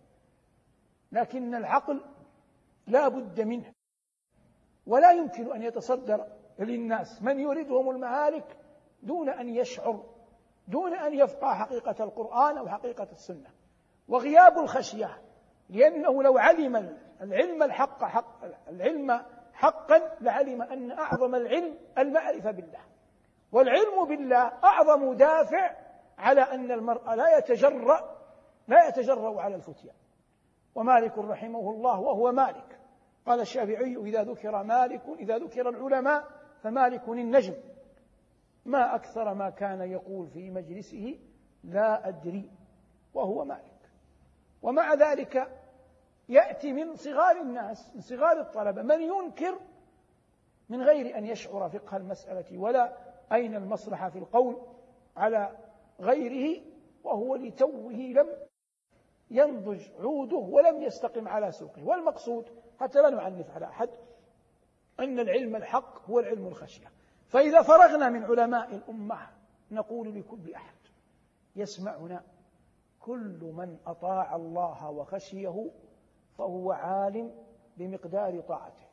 لكن 1.11 1.55
العقل 1.55 2.01
لا 2.87 3.07
بد 3.07 3.41
منه 3.41 3.73
ولا 4.87 5.11
يمكن 5.11 5.51
أن 5.51 5.63
يتصدر 5.63 6.27
للناس 6.59 7.21
من 7.21 7.39
يريدهم 7.39 7.89
المهالك 7.89 8.57
دون 9.03 9.29
أن 9.29 9.49
يشعر 9.49 10.03
دون 10.67 10.93
أن 10.93 11.13
يفقه 11.13 11.53
حقيقة 11.53 12.03
القرآن 12.03 12.57
أو 12.57 12.67
حقيقة 12.67 13.07
السنة. 13.11 13.49
وغياب 14.07 14.57
الخشية 14.57 15.21
لأنه 15.69 16.23
لو 16.23 16.37
علم 16.37 16.97
العلم 17.21 17.63
الحق 17.63 18.03
حق 18.03 18.43
العلم 18.69 19.21
حقا 19.53 20.17
لعلم 20.21 20.61
أن 20.61 20.91
أعظم 20.91 21.35
العلم 21.35 21.77
المعرفة 21.97 22.51
بالله. 22.51 22.79
والعلم 23.51 24.05
بالله 24.05 24.51
أعظم 24.63 25.13
دافع 25.13 25.75
على 26.17 26.41
أن 26.41 26.71
المرء 26.71 27.13
لا 27.15 27.37
يتجرأ 27.37 28.15
لا 28.67 28.87
يتجرأ 28.87 29.41
على 29.41 29.55
الفتيان 29.55 29.95
ومالك 30.75 31.17
رحمه 31.17 31.71
الله 31.71 31.99
وهو 31.99 32.31
مالك. 32.31 32.79
قال 33.25 33.39
الشافعي 33.39 33.97
إذا 33.97 34.23
ذكر 34.23 34.63
مالك 34.63 35.01
إذا 35.19 35.37
ذكر 35.37 35.69
العلماء 35.69 36.23
فمالك 36.63 37.09
النجم. 37.09 37.53
ما 38.65 38.95
أكثر 38.95 39.33
ما 39.33 39.49
كان 39.49 39.81
يقول 39.81 40.27
في 40.27 40.49
مجلسه 40.49 41.19
لا 41.63 42.07
أدري 42.07 42.51
وهو 43.13 43.45
مالك. 43.45 43.89
ومع 44.61 44.93
ذلك 44.93 45.47
يأتي 46.29 46.73
من 46.73 46.95
صغار 46.95 47.41
الناس 47.41 47.95
من 47.95 48.01
صغار 48.01 48.39
الطلبة 48.39 48.81
من 48.81 49.01
ينكر 49.01 49.59
من 50.69 50.81
غير 50.81 51.17
أن 51.17 51.25
يشعر 51.25 51.69
فقه 51.69 51.97
المسألة 51.97 52.57
ولا 52.57 52.97
أين 53.33 53.55
المصلحة 53.55 54.09
في 54.09 54.19
القول 54.19 54.61
على 55.17 55.57
غيره 55.99 56.61
وهو 57.03 57.35
لتوه 57.35 57.93
لم 57.93 58.27
ينضج 59.31 59.89
عوده 59.99 60.37
ولم 60.37 60.81
يستقم 60.81 61.27
على 61.27 61.51
سوقه. 61.51 61.83
والمقصود 61.83 62.49
حتى 62.79 63.01
لا 63.01 63.09
نعنف 63.09 63.51
على 63.51 63.65
أحد 63.65 63.89
أن 64.99 65.19
العلم 65.19 65.55
الحق 65.55 66.09
هو 66.09 66.19
العلم 66.19 66.47
الخشية. 66.47 66.91
فإذا 67.35 67.61
فرغنا 67.61 68.09
من 68.09 68.23
علماء 68.23 68.75
الأمة 68.75 69.17
نقول 69.71 70.15
لكل 70.15 70.53
أحد 70.53 70.75
يسمعنا. 71.55 72.23
كل 72.99 73.53
من 73.57 73.77
أطاع 73.87 74.35
الله 74.35 74.89
وخشيه 74.89 75.71
فهو 76.37 76.71
عالم 76.71 77.31
بمقدار 77.77 78.41
طاعته. 78.41 78.85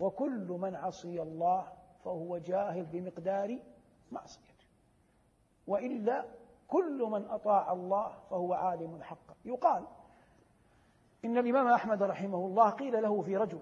وكل 0.00 0.56
من 0.60 0.74
عصي 0.74 1.22
الله 1.22 1.72
فهو 2.04 2.38
جاهل 2.38 2.86
بمقدار 2.86 3.58
معصيته. 4.12 4.66
وإلا 5.66 6.24
كل 6.68 7.08
من 7.10 7.24
أطاع 7.24 7.72
الله 7.72 8.12
فهو 8.30 8.54
عالم 8.54 9.02
حقا 9.02 9.34
يقال 9.44 9.84
إن 11.24 11.38
الإمام 11.38 11.66
أحمد 11.66 12.02
رحمه 12.02 12.46
الله 12.46 12.70
قيل 12.70 13.02
له 13.02 13.22
في 13.22 13.36
رجل 13.36 13.60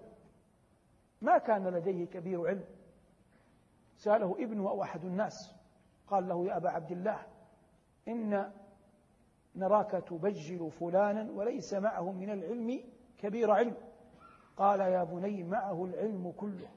ما 1.22 1.38
كان 1.38 1.68
لديه 1.68 2.04
كبير 2.04 2.46
علم. 2.46 2.75
سأله 3.96 4.36
ابنه 4.44 4.68
أو 4.68 4.82
أحد 4.82 5.04
الناس. 5.04 5.54
قال 6.06 6.28
له 6.28 6.46
يا 6.46 6.56
أبا 6.56 6.70
عبد 6.70 6.92
الله 6.92 7.26
إن 8.08 8.52
نراك 9.54 9.90
تبجل 9.90 10.70
فلانا 10.70 11.32
وليس 11.32 11.74
معه 11.74 12.12
من 12.12 12.30
العلم 12.30 12.84
كبير 13.18 13.50
علم. 13.50 13.76
قال 14.56 14.80
يا 14.80 15.04
بني 15.04 15.42
معه 15.42 15.84
العلم 15.84 16.32
كله. 16.32 16.68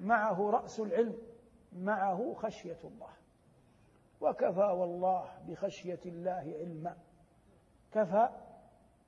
معه 0.00 0.50
رأس 0.50 0.80
العلم 0.80 1.18
معه 1.72 2.34
خشية 2.34 2.78
الله. 2.84 3.10
وكفى 4.20 4.60
والله 4.60 5.30
بخشية 5.48 6.00
الله 6.06 6.54
علما. 6.60 6.96
كفى 7.92 8.28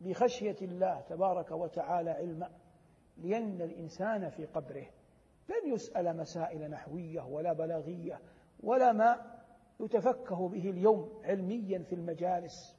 بخشية 0.01 0.57
الله 0.63 1.01
تبارك 1.01 1.51
وتعالى 1.51 2.11
علما. 2.11 2.51
لأن 3.17 3.61
الإنسان 3.63 4.31
في 4.31 4.47
قبره. 4.47 4.87
لن 5.49 5.75
يسأل 5.75 6.17
مسائل 6.17 6.71
نحوية 6.71 7.21
ولا 7.21 7.53
بلاغية 7.53 8.21
ولا 8.63 8.93
ما 8.93 9.41
يتفكه 9.81 10.49
به 10.49 10.71
اليوم 10.71 11.21
علميا 11.25 11.79
في 11.79 11.95
المجالس 11.95 12.77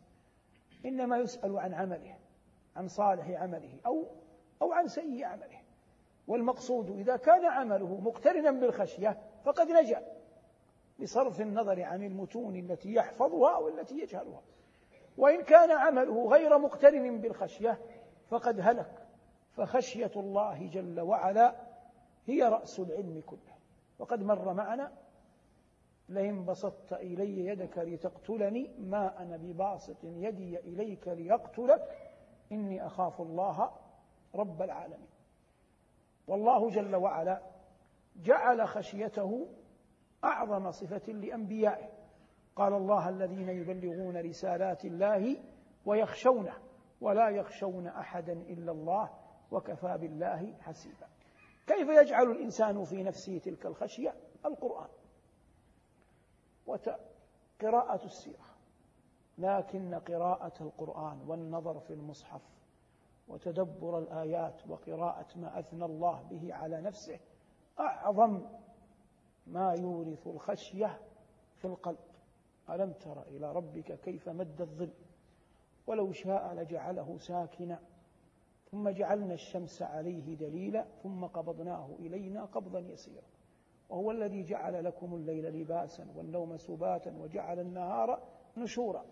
إنما 0.85 1.17
يسأل 1.17 1.57
عن 1.57 1.73
عمله 1.73 2.15
عن 2.75 2.87
صالح 2.87 3.29
عمله 3.29 3.79
أو 3.85 4.07
أو 4.61 4.73
عن 4.73 4.87
سيء 4.87 5.25
عمله. 5.25 5.61
والمقصود 6.27 6.89
إذا 6.89 7.17
كان 7.17 7.45
عمله 7.45 8.01
مقترنا 8.01 8.51
بالخشية 8.51 9.21
فقد 9.43 9.67
نجا 9.67 10.03
بصرف 10.99 11.41
النظر 11.41 11.83
عن 11.83 12.03
المتون 12.03 12.55
التي 12.55 12.93
يحفظها 12.93 13.57
والتي 13.57 13.99
يجهلها. 13.99 14.41
وإن 15.17 15.41
كان 15.41 15.71
عمله 15.71 16.27
غير 16.27 16.57
مقترن 16.57 17.21
بالخشية 17.21 17.79
فقد 18.29 18.59
هلك. 18.59 19.07
فخشية 19.51 20.11
الله 20.15 20.67
جل 20.67 20.99
وعلا 20.99 21.55
هي 22.25 22.43
رأس 22.43 22.79
العلم 22.79 23.21
كله. 23.25 23.55
وقد 23.99 24.23
مر 24.23 24.53
معنا 24.53 24.91
لئن 26.09 26.45
بسطت 26.45 26.93
إلي 26.93 27.45
يدك 27.45 27.77
لتقتلني 27.77 28.75
ما 28.79 29.21
أنا 29.21 29.37
بباسط 29.37 30.03
يدي 30.03 30.59
إليك 30.59 31.07
ليقتلك 31.07 31.81
إني 32.51 32.85
أخاف 32.85 33.21
الله 33.21 33.71
رب 34.35 34.61
العالمين. 34.61 35.07
والله 36.27 36.69
جل 36.69 36.95
وعلا 36.95 37.41
جعل 38.15 38.67
خشيته 38.67 39.47
أعظم 40.23 40.71
صفة 40.71 41.13
لأنبيائه. 41.13 41.89
قال 42.55 42.73
الله 42.73 43.09
الذين 43.09 43.49
يبلغون 43.49 44.17
رسالات 44.17 44.85
الله 44.85 45.37
ويخشونه 45.85 46.53
ولا 47.01 47.29
يخشون 47.29 47.87
أحدا 47.87 48.33
إلا 48.33 48.71
الله 48.71 49.09
وكفى 49.51 49.97
بالله 49.97 50.53
حسيبا. 50.59 51.14
كيف 51.67 51.89
يجعل 51.89 52.31
الإنسان 52.31 52.83
في 52.83 53.03
نفسه 53.03 53.37
تلك 53.37 53.65
الخشية؟ 53.65 54.15
القرآن. 54.45 54.89
وقراءة 56.65 58.05
السيرة. 58.05 58.45
لكن 59.37 59.95
قراءة 59.95 60.63
القرآن 60.63 61.21
والنظر 61.27 61.79
في 61.79 61.93
المصحف 61.93 62.41
وتدبر 63.27 63.99
الآيات 63.99 64.67
وقراءة 64.67 65.37
ما 65.37 65.59
أثنى 65.59 65.85
الله 65.85 66.23
به 66.23 66.53
على 66.53 66.81
نفسه 66.81 67.19
أعظم 67.79 68.41
ما 69.47 69.73
يورث 69.73 70.27
الخشية 70.27 70.99
في 71.55 71.65
القلب. 71.65 71.97
ألم 72.69 72.91
تر 72.93 73.21
إلى 73.21 73.51
ربك 73.51 73.99
كيف 73.99 74.29
مد 74.29 74.61
الظل؟ 74.61 74.93
ولو 75.87 76.11
شاء 76.11 76.53
لجعله 76.53 77.17
ساكنا. 77.17 77.79
ثم 78.75 78.89
جعلنا 78.89 79.33
الشمس 79.33 79.81
عليه 79.81 80.35
دليلا 80.35 80.85
ثم 81.03 81.25
قبضناه 81.25 81.95
إلينا 81.99 82.45
قبضا 82.45 82.79
يسيرا. 82.79 83.23
وهو 83.89 84.11
الذي 84.11 84.43
جعل 84.43 84.83
لكم 84.83 85.15
الليل 85.15 85.61
لباسا 85.61 86.07
والنوم 86.15 86.57
سباتا 86.57 87.11
وجعل 87.11 87.59
النهار 87.59 88.23
نشورا. 88.57 89.05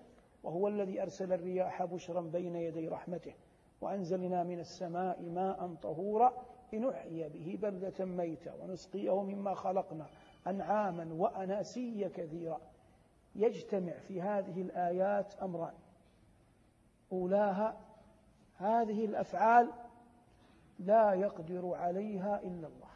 وهو 0.44 0.68
الذي 0.68 1.02
أرسل 1.02 1.34
الرياح 1.34 1.84
بشرا 1.84 2.22
بين 2.22 2.56
يدي 2.56 2.88
رحمته. 2.88 3.34
وأنزلنا 3.82 4.44
من 4.44 4.60
السماء 4.60 5.22
ماء 5.22 5.76
طهورا 5.76 6.46
لنحيي 6.74 7.30
به 7.30 7.58
بلدة 7.62 8.06
ميتا 8.06 8.54
ونسقيه 8.54 9.24
مما 9.24 9.54
خلقنا 9.54 10.08
أنعاما 10.48 11.14
وأناسيا 11.14 12.08
كثيرا. 12.08 12.62
يجتمع 13.36 13.94
في 13.94 14.22
هذه 14.22 14.62
الآيات 14.62 15.36
أمران. 15.36 15.74
أولاها 17.12 17.93
هذه 18.58 19.06
الأفعال 19.06 19.72
لا 20.80 21.14
يقدر 21.14 21.74
عليها 21.76 22.40
إلا 22.40 22.68
الله. 22.68 22.94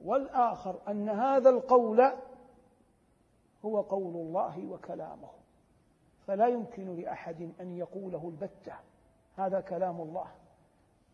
والآخر 0.00 0.80
أن 0.88 1.08
هذا 1.08 1.50
القول 1.50 2.00
هو 3.64 3.80
قول 3.80 4.14
الله 4.14 4.66
وكلامه. 4.66 5.30
فلا 6.26 6.46
يمكن 6.46 6.96
لأحد 6.96 7.52
أن 7.60 7.76
يقوله 7.76 8.28
البتة. 8.28 8.74
هذا 9.36 9.60
كلام 9.60 10.00
الله. 10.00 10.28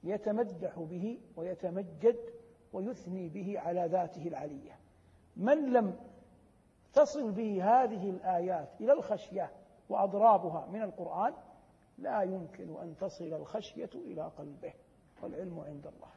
يتمدح 0.04 0.78
به 0.78 1.20
ويتمجد 1.36 2.18
ويثني 2.72 3.28
به 3.28 3.60
على 3.60 3.86
ذاته 3.86 4.28
العلية. 4.28 4.78
من 5.36 5.72
لم 5.72 5.98
تصل 6.92 7.32
به 7.32 7.64
هذه 7.64 8.10
الآيات 8.10 8.68
إلى 8.80 8.92
الخشية 8.92 9.50
وأضرابها 9.88 10.66
من 10.66 10.82
القرآن 10.82 11.34
لا 12.02 12.22
يمكن 12.22 12.76
أن 12.82 12.96
تصل 13.00 13.34
الخشية 13.34 13.90
إلى 13.94 14.32
قلبه 14.38 14.72
والعلم 15.22 15.60
عند 15.60 15.86
الله. 15.86 16.12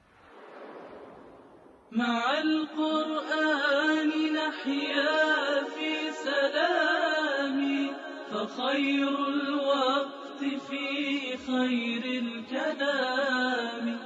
مع 1.92 2.40
القرآن 2.40 4.10
نحيا 4.34 5.64
في 5.64 6.12
سلام 6.12 7.88
فخير 8.32 9.28
الوقت 9.28 10.40
في 10.40 11.38
خير 11.38 12.04
الكلام. 12.24 14.00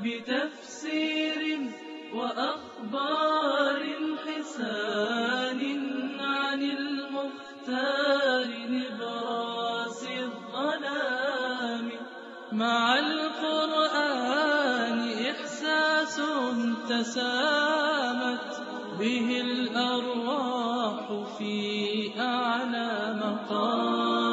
بتفسير 0.00 1.70
وأخبار 2.14 3.82
حسان 4.26 5.60
عن 6.20 6.62
المختار 6.62 8.55
مع 12.56 12.98
القرآن 12.98 14.46
إحساس 15.30 16.20
تسامت 16.88 18.62
به 18.98 19.40
الأرواح 19.40 21.12
في 21.38 22.10
أعلى 22.20 23.14
مقام. 23.20 24.25